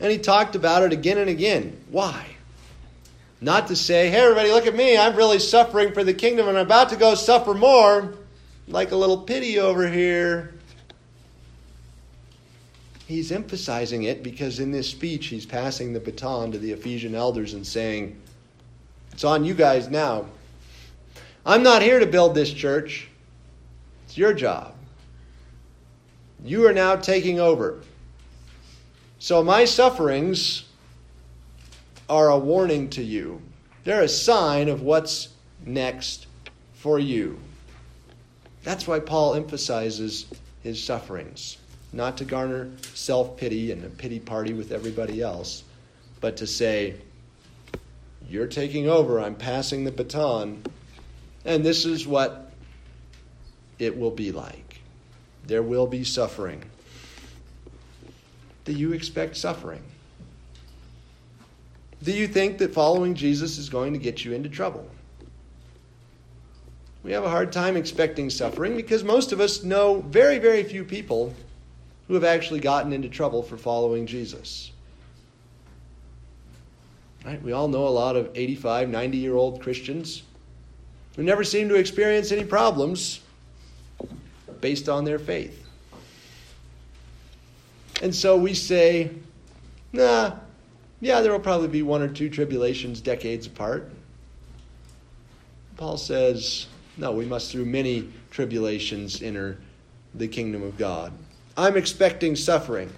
And 0.00 0.12
he 0.12 0.18
talked 0.18 0.54
about 0.54 0.82
it 0.82 0.92
again 0.92 1.18
and 1.18 1.30
again. 1.30 1.78
Why? 1.90 2.36
Not 3.40 3.68
to 3.68 3.76
say, 3.76 4.10
hey, 4.10 4.20
everybody, 4.20 4.50
look 4.50 4.66
at 4.66 4.76
me. 4.76 4.96
I'm 4.96 5.16
really 5.16 5.38
suffering 5.38 5.92
for 5.92 6.04
the 6.04 6.14
kingdom 6.14 6.48
and 6.48 6.56
I'm 6.56 6.66
about 6.66 6.90
to 6.90 6.96
go 6.96 7.14
suffer 7.14 7.54
more, 7.54 8.14
like 8.68 8.92
a 8.92 8.96
little 8.96 9.18
pity 9.18 9.58
over 9.58 9.88
here. 9.88 10.54
He's 13.06 13.32
emphasizing 13.32 14.04
it 14.04 14.22
because 14.22 14.60
in 14.60 14.72
this 14.72 14.88
speech, 14.88 15.26
he's 15.26 15.44
passing 15.44 15.92
the 15.92 16.00
baton 16.00 16.52
to 16.52 16.58
the 16.58 16.72
Ephesian 16.72 17.14
elders 17.14 17.54
and 17.54 17.66
saying, 17.66 18.20
It's 19.12 19.24
on 19.24 19.44
you 19.44 19.54
guys 19.54 19.90
now. 19.90 20.26
I'm 21.44 21.62
not 21.62 21.82
here 21.82 21.98
to 21.98 22.06
build 22.06 22.34
this 22.34 22.52
church, 22.52 23.08
it's 24.06 24.16
your 24.16 24.32
job. 24.32 24.74
You 26.42 26.66
are 26.66 26.72
now 26.72 26.96
taking 26.96 27.40
over. 27.40 27.82
So 29.18 29.42
my 29.42 29.64
sufferings 29.64 30.64
are 32.08 32.28
a 32.28 32.38
warning 32.38 32.90
to 32.90 33.02
you. 33.02 33.40
They're 33.84 34.02
a 34.02 34.08
sign 34.08 34.68
of 34.68 34.82
what's 34.82 35.28
next 35.64 36.26
for 36.74 36.98
you. 36.98 37.38
That's 38.62 38.86
why 38.86 39.00
Paul 39.00 39.34
emphasizes 39.34 40.26
his 40.62 40.82
sufferings. 40.82 41.58
Not 41.94 42.18
to 42.18 42.24
garner 42.24 42.70
self 42.94 43.36
pity 43.36 43.72
and 43.72 43.84
a 43.84 43.88
pity 43.88 44.18
party 44.18 44.52
with 44.52 44.72
everybody 44.72 45.22
else, 45.22 45.62
but 46.20 46.36
to 46.38 46.46
say, 46.46 46.96
You're 48.28 48.48
taking 48.48 48.88
over, 48.88 49.20
I'm 49.20 49.36
passing 49.36 49.84
the 49.84 49.92
baton, 49.92 50.62
and 51.44 51.64
this 51.64 51.84
is 51.84 52.06
what 52.06 52.52
it 53.78 53.96
will 53.96 54.10
be 54.10 54.32
like. 54.32 54.80
There 55.46 55.62
will 55.62 55.86
be 55.86 56.04
suffering 56.04 56.64
do 58.64 58.72
you 58.72 58.92
expect 58.92 59.36
suffering? 59.36 59.82
Do 62.02 62.12
you 62.12 62.26
think 62.26 62.58
that 62.58 62.72
following 62.72 63.14
Jesus 63.14 63.58
is 63.58 63.68
going 63.68 63.92
to 63.92 63.98
get 63.98 64.24
you 64.24 64.32
into 64.32 64.48
trouble? 64.48 64.88
We 67.02 67.12
have 67.12 67.24
a 67.24 67.30
hard 67.30 67.52
time 67.52 67.76
expecting 67.76 68.30
suffering 68.30 68.76
because 68.76 69.04
most 69.04 69.32
of 69.32 69.40
us 69.40 69.62
know 69.62 70.00
very, 70.08 70.38
very 70.38 70.62
few 70.64 70.84
people 70.84 71.34
who 72.08 72.14
have 72.14 72.24
actually 72.24 72.60
gotten 72.60 72.92
into 72.92 73.08
trouble 73.08 73.42
for 73.42 73.56
following 73.56 74.06
Jesus. 74.06 74.72
Right? 77.24 77.42
We 77.42 77.52
all 77.52 77.68
know 77.68 77.86
a 77.86 77.88
lot 77.88 78.16
of 78.16 78.30
85, 78.34 78.90
90 78.90 79.16
year 79.16 79.34
old 79.34 79.62
Christians 79.62 80.22
who 81.16 81.22
never 81.22 81.44
seem 81.44 81.68
to 81.68 81.76
experience 81.76 82.32
any 82.32 82.44
problems 82.44 83.20
based 84.60 84.88
on 84.88 85.04
their 85.04 85.18
faith. 85.18 85.66
And 88.02 88.14
so 88.14 88.36
we 88.36 88.54
say, 88.54 89.10
nah, 89.92 90.36
yeah, 91.00 91.20
there 91.20 91.32
will 91.32 91.40
probably 91.40 91.68
be 91.68 91.82
one 91.82 92.02
or 92.02 92.08
two 92.08 92.28
tribulations 92.28 93.00
decades 93.00 93.46
apart. 93.46 93.90
Paul 95.76 95.96
says, 95.96 96.66
no, 96.96 97.12
we 97.12 97.24
must 97.24 97.50
through 97.50 97.64
many 97.64 98.08
tribulations 98.30 99.22
enter 99.22 99.58
the 100.14 100.28
kingdom 100.28 100.62
of 100.62 100.76
God. 100.76 101.12
I'm 101.56 101.76
expecting 101.76 102.36
suffering. 102.36 102.92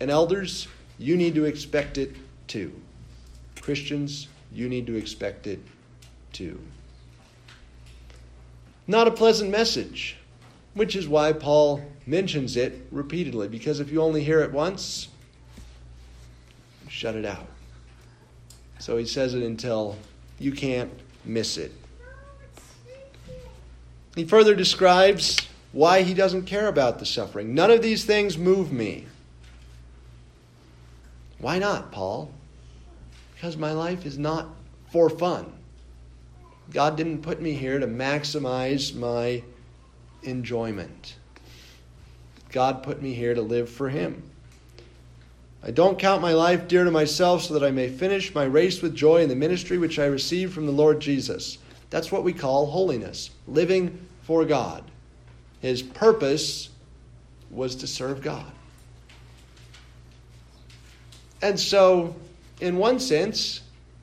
And 0.00 0.10
elders, 0.10 0.66
you 0.98 1.16
need 1.16 1.34
to 1.34 1.44
expect 1.44 1.98
it 1.98 2.16
too. 2.46 2.72
Christians, 3.60 4.28
you 4.52 4.68
need 4.68 4.86
to 4.86 4.96
expect 4.96 5.46
it 5.46 5.60
too. 6.32 6.58
Not 8.86 9.06
a 9.06 9.10
pleasant 9.10 9.50
message 9.50 10.16
which 10.74 10.94
is 10.94 11.08
why 11.08 11.32
Paul 11.32 11.82
mentions 12.06 12.56
it 12.56 12.86
repeatedly, 12.90 13.48
because 13.48 13.80
if 13.80 13.90
you 13.90 14.02
only 14.02 14.22
hear 14.22 14.40
it 14.40 14.52
once, 14.52 15.08
shut 16.88 17.14
it 17.14 17.24
out. 17.24 17.46
So 18.78 18.96
he 18.96 19.04
says 19.04 19.34
it 19.34 19.42
until 19.42 19.96
you 20.38 20.52
can't 20.52 20.90
miss 21.24 21.56
it. 21.56 21.72
He 24.14 24.24
further 24.24 24.54
describes 24.54 25.36
why 25.72 26.02
he 26.02 26.14
doesn't 26.14 26.46
care 26.46 26.68
about 26.68 26.98
the 26.98 27.06
suffering. 27.06 27.54
None 27.54 27.70
of 27.70 27.82
these 27.82 28.04
things 28.04 28.36
move 28.36 28.72
me. 28.72 29.06
Why 31.38 31.58
not, 31.58 31.92
Paul? 31.92 32.30
Because 33.34 33.56
my 33.56 33.72
life 33.72 34.04
is 34.04 34.18
not 34.18 34.48
for 34.90 35.08
fun. 35.08 35.52
God 36.70 36.96
didn't 36.96 37.22
put 37.22 37.40
me 37.40 37.52
here 37.52 37.78
to 37.78 37.86
maximize 37.86 38.94
my 38.94 39.42
enjoyment. 40.22 41.16
God 42.50 42.82
put 42.82 43.00
me 43.00 43.14
here 43.14 43.34
to 43.34 43.42
live 43.42 43.68
for 43.68 43.88
Him. 43.88 44.22
I 45.62 45.70
don't 45.70 45.98
count 45.98 46.22
my 46.22 46.32
life 46.32 46.68
dear 46.68 46.84
to 46.84 46.90
myself 46.90 47.42
so 47.42 47.54
that 47.54 47.66
I 47.66 47.70
may 47.70 47.88
finish 47.88 48.34
my 48.34 48.44
race 48.44 48.82
with 48.82 48.94
joy 48.94 49.22
in 49.22 49.28
the 49.28 49.36
ministry 49.36 49.78
which 49.78 49.98
I 49.98 50.06
received 50.06 50.52
from 50.52 50.66
the 50.66 50.72
Lord 50.72 51.00
Jesus. 51.00 51.58
That's 51.90 52.10
what 52.10 52.24
we 52.24 52.32
call 52.32 52.66
holiness, 52.66 53.30
living 53.46 54.06
for 54.22 54.44
God. 54.44 54.84
His 55.60 55.82
purpose 55.82 56.70
was 57.50 57.76
to 57.76 57.86
serve 57.86 58.22
God. 58.22 58.50
And 61.42 61.58
so, 61.58 62.14
in 62.60 62.76
one 62.76 63.00
sense, 63.00 63.60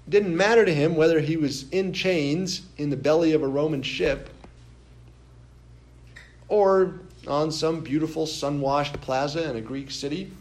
it 0.07 0.11
didn't 0.11 0.35
matter 0.35 0.65
to 0.65 0.73
him 0.73 0.95
whether 0.95 1.19
he 1.19 1.37
was 1.37 1.69
in 1.69 1.93
chains 1.93 2.61
in 2.77 2.89
the 2.89 2.97
belly 2.97 3.33
of 3.33 3.43
a 3.43 3.47
Roman 3.47 3.81
ship 3.81 4.29
or 6.49 6.99
on 7.27 7.51
some 7.51 7.81
beautiful 7.81 8.25
sun 8.25 8.61
washed 8.61 8.99
plaza 9.01 9.49
in 9.49 9.57
a 9.57 9.61
Greek 9.61 9.91
city, 9.91 10.31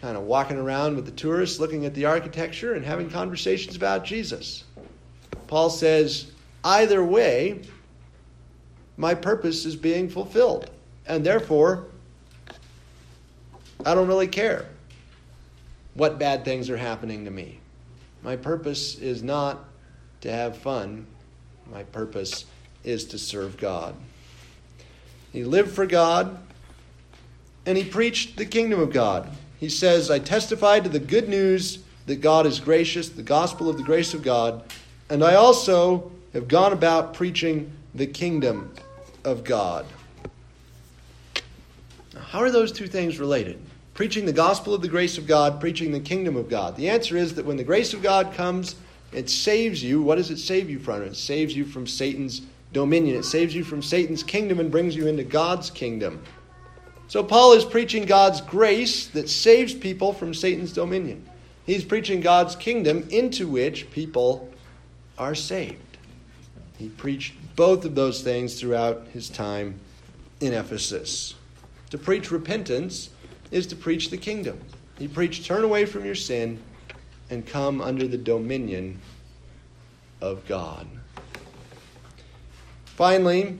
kind 0.00 0.16
of 0.16 0.24
walking 0.24 0.56
around 0.56 0.96
with 0.96 1.04
the 1.04 1.12
tourists, 1.12 1.60
looking 1.60 1.86
at 1.86 1.94
the 1.94 2.04
architecture 2.04 2.74
and 2.74 2.84
having 2.84 3.08
conversations 3.08 3.76
about 3.76 4.04
Jesus. 4.04 4.64
Paul 5.46 5.70
says, 5.70 6.32
either 6.64 7.04
way, 7.04 7.62
my 9.00 9.14
purpose 9.14 9.64
is 9.64 9.76
being 9.76 10.10
fulfilled. 10.10 10.68
And 11.06 11.24
therefore, 11.24 11.86
I 13.84 13.94
don't 13.94 14.06
really 14.06 14.28
care 14.28 14.66
what 15.94 16.18
bad 16.18 16.44
things 16.44 16.68
are 16.68 16.76
happening 16.76 17.24
to 17.24 17.30
me. 17.30 17.60
My 18.22 18.36
purpose 18.36 18.98
is 18.98 19.22
not 19.22 19.64
to 20.20 20.30
have 20.30 20.58
fun, 20.58 21.06
my 21.72 21.82
purpose 21.84 22.44
is 22.84 23.06
to 23.06 23.18
serve 23.18 23.56
God. 23.56 23.94
He 25.32 25.44
lived 25.44 25.70
for 25.70 25.86
God 25.86 26.38
and 27.64 27.78
he 27.78 27.84
preached 27.84 28.36
the 28.36 28.44
kingdom 28.44 28.80
of 28.80 28.92
God. 28.92 29.30
He 29.58 29.70
says, 29.70 30.10
I 30.10 30.18
testified 30.18 30.84
to 30.84 30.90
the 30.90 30.98
good 30.98 31.28
news 31.28 31.78
that 32.04 32.16
God 32.16 32.44
is 32.44 32.60
gracious, 32.60 33.08
the 33.08 33.22
gospel 33.22 33.70
of 33.70 33.78
the 33.78 33.82
grace 33.82 34.12
of 34.12 34.22
God, 34.22 34.62
and 35.08 35.24
I 35.24 35.36
also 35.36 36.12
have 36.34 36.48
gone 36.48 36.74
about 36.74 37.14
preaching 37.14 37.72
the 37.94 38.06
kingdom 38.06 38.74
of 39.24 39.44
God. 39.44 39.86
Now, 42.14 42.20
how 42.20 42.40
are 42.40 42.50
those 42.50 42.72
two 42.72 42.86
things 42.86 43.18
related? 43.18 43.60
Preaching 43.94 44.24
the 44.24 44.32
gospel 44.32 44.74
of 44.74 44.82
the 44.82 44.88
grace 44.88 45.18
of 45.18 45.26
God, 45.26 45.60
preaching 45.60 45.92
the 45.92 46.00
kingdom 46.00 46.36
of 46.36 46.48
God. 46.48 46.76
The 46.76 46.88
answer 46.88 47.16
is 47.16 47.34
that 47.34 47.44
when 47.44 47.56
the 47.56 47.64
grace 47.64 47.92
of 47.92 48.02
God 48.02 48.32
comes, 48.32 48.76
it 49.12 49.28
saves 49.28 49.82
you. 49.82 50.02
What 50.02 50.16
does 50.16 50.30
it 50.30 50.38
save 50.38 50.70
you 50.70 50.78
from? 50.78 51.02
It 51.02 51.16
saves 51.16 51.54
you 51.54 51.64
from 51.64 51.86
Satan's 51.86 52.42
dominion. 52.72 53.16
It 53.16 53.24
saves 53.24 53.54
you 53.54 53.64
from 53.64 53.82
Satan's 53.82 54.22
kingdom 54.22 54.60
and 54.60 54.70
brings 54.70 54.94
you 54.96 55.06
into 55.06 55.24
God's 55.24 55.70
kingdom. 55.70 56.22
So 57.08 57.24
Paul 57.24 57.54
is 57.54 57.64
preaching 57.64 58.04
God's 58.04 58.40
grace 58.40 59.08
that 59.08 59.28
saves 59.28 59.74
people 59.74 60.12
from 60.12 60.32
Satan's 60.32 60.72
dominion. 60.72 61.28
He's 61.66 61.84
preaching 61.84 62.20
God's 62.20 62.54
kingdom 62.54 63.06
into 63.10 63.48
which 63.48 63.90
people 63.90 64.48
are 65.18 65.34
saved. 65.34 65.98
He 66.78 66.88
preached 66.88 67.34
both 67.60 67.84
of 67.84 67.94
those 67.94 68.22
things 68.22 68.58
throughout 68.58 69.06
his 69.12 69.28
time 69.28 69.78
in 70.40 70.54
Ephesus. 70.54 71.34
To 71.90 71.98
preach 71.98 72.30
repentance 72.30 73.10
is 73.50 73.66
to 73.66 73.76
preach 73.76 74.08
the 74.08 74.16
kingdom. 74.16 74.58
He 74.98 75.06
preached 75.06 75.44
turn 75.44 75.62
away 75.62 75.84
from 75.84 76.06
your 76.06 76.14
sin 76.14 76.58
and 77.28 77.46
come 77.46 77.82
under 77.82 78.08
the 78.08 78.16
dominion 78.16 78.98
of 80.22 80.48
God. 80.48 80.86
Finally, 82.86 83.58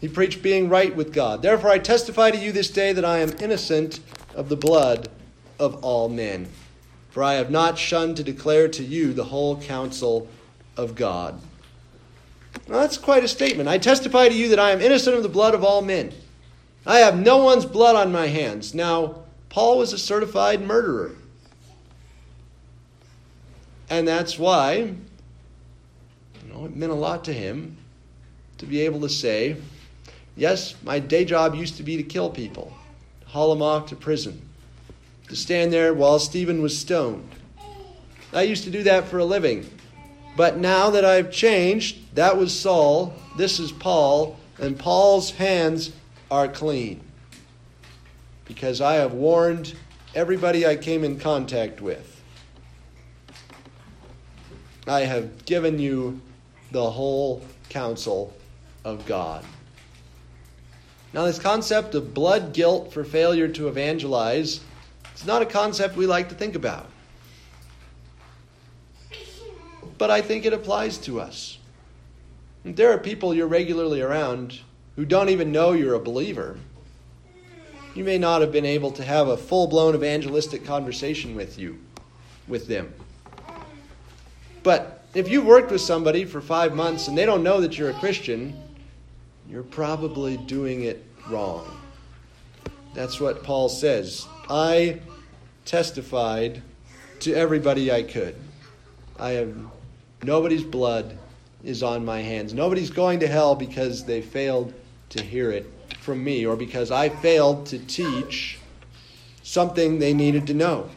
he 0.00 0.08
preached 0.08 0.42
being 0.42 0.70
right 0.70 0.96
with 0.96 1.12
God. 1.12 1.42
Therefore, 1.42 1.68
I 1.68 1.80
testify 1.80 2.30
to 2.30 2.38
you 2.38 2.50
this 2.50 2.70
day 2.70 2.94
that 2.94 3.04
I 3.04 3.18
am 3.18 3.36
innocent 3.42 4.00
of 4.34 4.48
the 4.48 4.56
blood 4.56 5.10
of 5.58 5.84
all 5.84 6.08
men. 6.08 6.48
For 7.10 7.22
I 7.22 7.34
have 7.34 7.50
not 7.50 7.76
shunned 7.76 8.16
to 8.16 8.24
declare 8.24 8.68
to 8.68 8.82
you 8.82 9.12
the 9.12 9.24
whole 9.24 9.60
counsel 9.60 10.28
of 10.78 10.94
God. 10.94 11.38
Well, 12.68 12.80
that's 12.80 12.98
quite 12.98 13.24
a 13.24 13.28
statement. 13.28 13.68
I 13.68 13.78
testify 13.78 14.28
to 14.28 14.34
you 14.34 14.48
that 14.48 14.58
I 14.58 14.70
am 14.70 14.80
innocent 14.80 15.16
of 15.16 15.22
the 15.22 15.28
blood 15.28 15.54
of 15.54 15.64
all 15.64 15.82
men. 15.82 16.12
I 16.86 16.98
have 16.98 17.18
no 17.18 17.38
one's 17.44 17.66
blood 17.66 17.96
on 17.96 18.12
my 18.12 18.26
hands. 18.26 18.74
Now, 18.74 19.22
Paul 19.48 19.78
was 19.78 19.92
a 19.92 19.98
certified 19.98 20.66
murderer. 20.66 21.12
And 23.88 24.08
that's 24.08 24.38
why, 24.38 24.74
you 24.74 26.52
know, 26.52 26.64
it 26.64 26.74
meant 26.74 26.92
a 26.92 26.96
lot 26.96 27.24
to 27.24 27.32
him 27.32 27.76
to 28.58 28.66
be 28.66 28.80
able 28.82 29.00
to 29.00 29.08
say, 29.08 29.56
yes, 30.36 30.74
my 30.82 30.98
day 30.98 31.24
job 31.24 31.54
used 31.54 31.76
to 31.76 31.82
be 31.82 31.96
to 31.96 32.02
kill 32.02 32.30
people, 32.30 32.72
haul 33.26 33.50
them 33.50 33.62
off 33.62 33.86
to 33.86 33.96
prison, 33.96 34.40
to 35.28 35.36
stand 35.36 35.72
there 35.72 35.92
while 35.92 36.18
Stephen 36.18 36.62
was 36.62 36.78
stoned. 36.78 37.28
I 38.32 38.42
used 38.42 38.64
to 38.64 38.70
do 38.70 38.82
that 38.84 39.06
for 39.06 39.18
a 39.18 39.24
living. 39.24 39.70
But 40.36 40.58
now 40.58 40.90
that 40.90 41.04
I've 41.04 41.30
changed, 41.30 42.14
that 42.16 42.36
was 42.36 42.58
Saul, 42.58 43.14
this 43.36 43.60
is 43.60 43.70
Paul, 43.70 44.36
and 44.58 44.78
Paul's 44.78 45.30
hands 45.30 45.92
are 46.30 46.48
clean. 46.48 47.00
Because 48.44 48.80
I 48.80 48.94
have 48.94 49.12
warned 49.12 49.74
everybody 50.14 50.66
I 50.66 50.76
came 50.76 51.04
in 51.04 51.18
contact 51.18 51.80
with. 51.80 52.22
I 54.86 55.00
have 55.00 55.44
given 55.44 55.78
you 55.78 56.20
the 56.72 56.90
whole 56.90 57.42
counsel 57.68 58.32
of 58.84 59.06
God. 59.06 59.44
Now, 61.12 61.24
this 61.24 61.38
concept 61.38 61.94
of 61.94 62.12
blood 62.12 62.52
guilt 62.52 62.92
for 62.92 63.04
failure 63.04 63.48
to 63.48 63.68
evangelize 63.68 64.60
is 65.14 65.24
not 65.24 65.42
a 65.42 65.46
concept 65.46 65.96
we 65.96 66.06
like 66.06 66.28
to 66.30 66.34
think 66.34 66.56
about. 66.56 66.86
But 69.98 70.10
I 70.10 70.20
think 70.22 70.44
it 70.44 70.52
applies 70.52 70.98
to 70.98 71.20
us. 71.20 71.58
There 72.64 72.92
are 72.92 72.98
people 72.98 73.34
you're 73.34 73.46
regularly 73.46 74.00
around 74.00 74.58
who 74.96 75.04
don't 75.04 75.28
even 75.28 75.52
know 75.52 75.72
you're 75.72 75.94
a 75.94 76.00
believer. 76.00 76.56
You 77.94 78.04
may 78.04 78.18
not 78.18 78.40
have 78.40 78.50
been 78.50 78.64
able 78.64 78.90
to 78.92 79.04
have 79.04 79.28
a 79.28 79.36
full 79.36 79.66
blown 79.66 79.94
evangelistic 79.94 80.64
conversation 80.64 81.34
with 81.34 81.58
you, 81.58 81.78
with 82.48 82.66
them. 82.66 82.92
But 84.62 85.04
if 85.14 85.28
you've 85.28 85.44
worked 85.44 85.70
with 85.70 85.80
somebody 85.80 86.24
for 86.24 86.40
five 86.40 86.74
months 86.74 87.06
and 87.06 87.16
they 87.16 87.26
don't 87.26 87.44
know 87.44 87.60
that 87.60 87.78
you're 87.78 87.90
a 87.90 87.94
Christian, 88.00 88.60
you're 89.48 89.62
probably 89.62 90.38
doing 90.38 90.84
it 90.84 91.04
wrong. 91.28 91.78
That's 92.94 93.20
what 93.20 93.44
Paul 93.44 93.68
says. 93.68 94.26
I 94.48 95.00
testified 95.64 96.62
to 97.20 97.34
everybody 97.34 97.92
I 97.92 98.02
could. 98.02 98.36
I 99.18 99.30
have 99.30 99.54
nobody's 100.24 100.64
blood 100.64 101.16
is 101.62 101.82
on 101.82 102.04
my 102.04 102.20
hands. 102.20 102.52
Nobody's 102.52 102.90
going 102.90 103.20
to 103.20 103.26
hell 103.26 103.54
because 103.54 104.04
they 104.04 104.20
failed 104.20 104.74
to 105.10 105.22
hear 105.22 105.50
it 105.50 105.70
from 106.00 106.22
me 106.22 106.46
or 106.46 106.56
because 106.56 106.90
I 106.90 107.08
failed 107.08 107.66
to 107.66 107.78
teach 107.78 108.58
something 109.42 109.98
they 109.98 110.14
needed 110.14 110.46
to 110.48 110.54
know. 110.54 110.90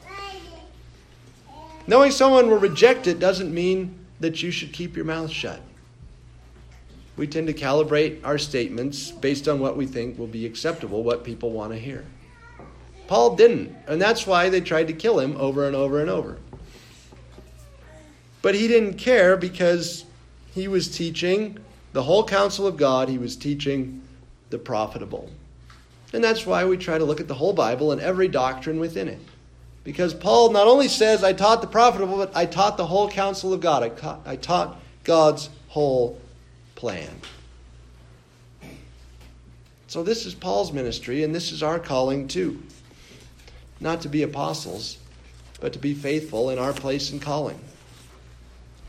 Knowing 1.86 2.12
someone 2.12 2.50
will 2.50 2.58
reject 2.58 3.08
it 3.08 3.20
doesn't 3.20 3.54
mean 3.54 3.98
that 4.20 4.44
you 4.44 4.52
should 4.52 4.74
keep 4.74 4.96
your 4.96 5.06
mouth 5.06 5.32
shut 5.32 5.62
we 7.18 7.26
tend 7.26 7.48
to 7.48 7.54
calibrate 7.54 8.24
our 8.24 8.38
statements 8.38 9.12
based 9.12 9.48
on 9.48 9.60
what 9.60 9.76
we 9.76 9.88
think 9.88 10.18
will 10.18 10.28
be 10.28 10.46
acceptable, 10.46 11.04
what 11.04 11.24
people 11.24 11.52
want 11.52 11.74
to 11.74 11.80
hear. 11.80 12.06
Paul 13.08 13.36
didn't, 13.36 13.76
and 13.88 14.00
that's 14.00 14.28
why 14.28 14.50
they 14.50 14.62
tried 14.62 14.88
to 14.88 14.94
kill 14.94 15.20
him 15.20 15.36
over 15.38 15.66
and 15.66 15.76
over 15.76 16.00
and 16.00 16.10
over. 16.10 16.38
But 18.48 18.56
he 18.56 18.70
didn't 18.70 18.94
care 18.94 19.36
because 19.36 20.06
he 20.56 20.70
was 20.70 20.88
teaching 20.88 21.58
the 21.92 22.02
whole 22.02 22.24
counsel 22.24 22.66
of 22.66 22.78
God, 22.78 23.10
he 23.10 23.18
was 23.18 23.36
teaching 23.36 24.02
the 24.52 24.58
profitable. 24.58 25.30
And 26.14 26.24
that's 26.24 26.46
why 26.46 26.64
we 26.64 26.78
try 26.78 26.98
to 26.98 27.04
look 27.04 27.20
at 27.20 27.28
the 27.28 27.34
whole 27.34 27.52
Bible 27.52 27.92
and 27.92 28.00
every 28.00 28.30
doctrine 28.30 28.80
within 28.80 29.10
it. 29.10 29.20
Because 29.84 30.14
Paul 30.14 30.52
not 30.52 30.66
only 30.66 30.88
says, 30.88 31.26
I 31.26 31.34
taught 31.34 31.60
the 31.60 31.68
profitable, 31.68 32.16
but 32.16 32.32
I 32.38 32.46
taught 32.46 32.78
the 32.78 32.86
whole 32.86 33.10
counsel 33.10 33.52
of 33.52 33.60
God. 33.60 33.84
I, 33.84 34.32
I 34.32 34.38
taught 34.38 34.80
God's 35.04 35.50
whole 35.68 36.18
plan. 36.76 37.20
So, 39.88 40.04
this 40.04 40.26
is 40.26 40.34
Paul's 40.34 40.72
ministry, 40.72 41.22
and 41.22 41.36
this 41.36 41.52
is 41.52 41.62
our 41.62 41.80
calling 41.80 42.30
too. 42.30 42.64
Not 43.82 44.00
to 44.04 44.08
be 44.08 44.24
apostles, 44.24 45.00
but 45.60 45.74
to 45.74 45.80
be 45.80 45.94
faithful 45.94 46.50
in 46.50 46.58
our 46.58 46.72
place 46.72 47.12
and 47.12 47.22
calling. 47.22 47.60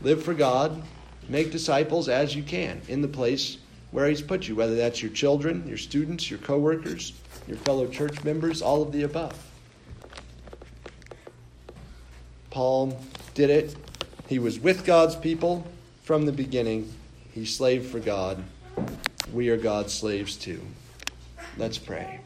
Live 0.01 0.23
for 0.23 0.33
God, 0.33 0.81
make 1.27 1.51
disciples 1.51 2.07
as 2.09 2.35
you 2.35 2.43
can 2.43 2.81
in 2.87 3.01
the 3.01 3.07
place 3.07 3.57
where 3.91 4.07
He's 4.07 4.21
put 4.21 4.47
you, 4.47 4.55
whether 4.55 4.75
that's 4.75 5.01
your 5.01 5.11
children, 5.11 5.67
your 5.67 5.77
students, 5.77 6.29
your 6.29 6.39
coworkers, 6.39 7.13
your 7.47 7.57
fellow 7.57 7.87
church 7.87 8.23
members, 8.23 8.61
all 8.61 8.81
of 8.81 8.91
the 8.91 9.03
above. 9.03 9.37
Paul 12.49 12.99
did 13.33 13.49
it. 13.49 13.75
He 14.27 14.39
was 14.39 14.59
with 14.59 14.85
God's 14.85 15.15
people 15.15 15.65
from 16.03 16.25
the 16.25 16.31
beginning 16.31 16.91
he 17.39 17.45
slaved 17.45 17.89
for 17.89 17.99
God. 17.99 18.43
We 19.31 19.49
are 19.49 19.57
God's 19.57 19.93
slaves 19.93 20.35
too. 20.35 20.61
Let's 21.57 21.77
pray. 21.77 22.19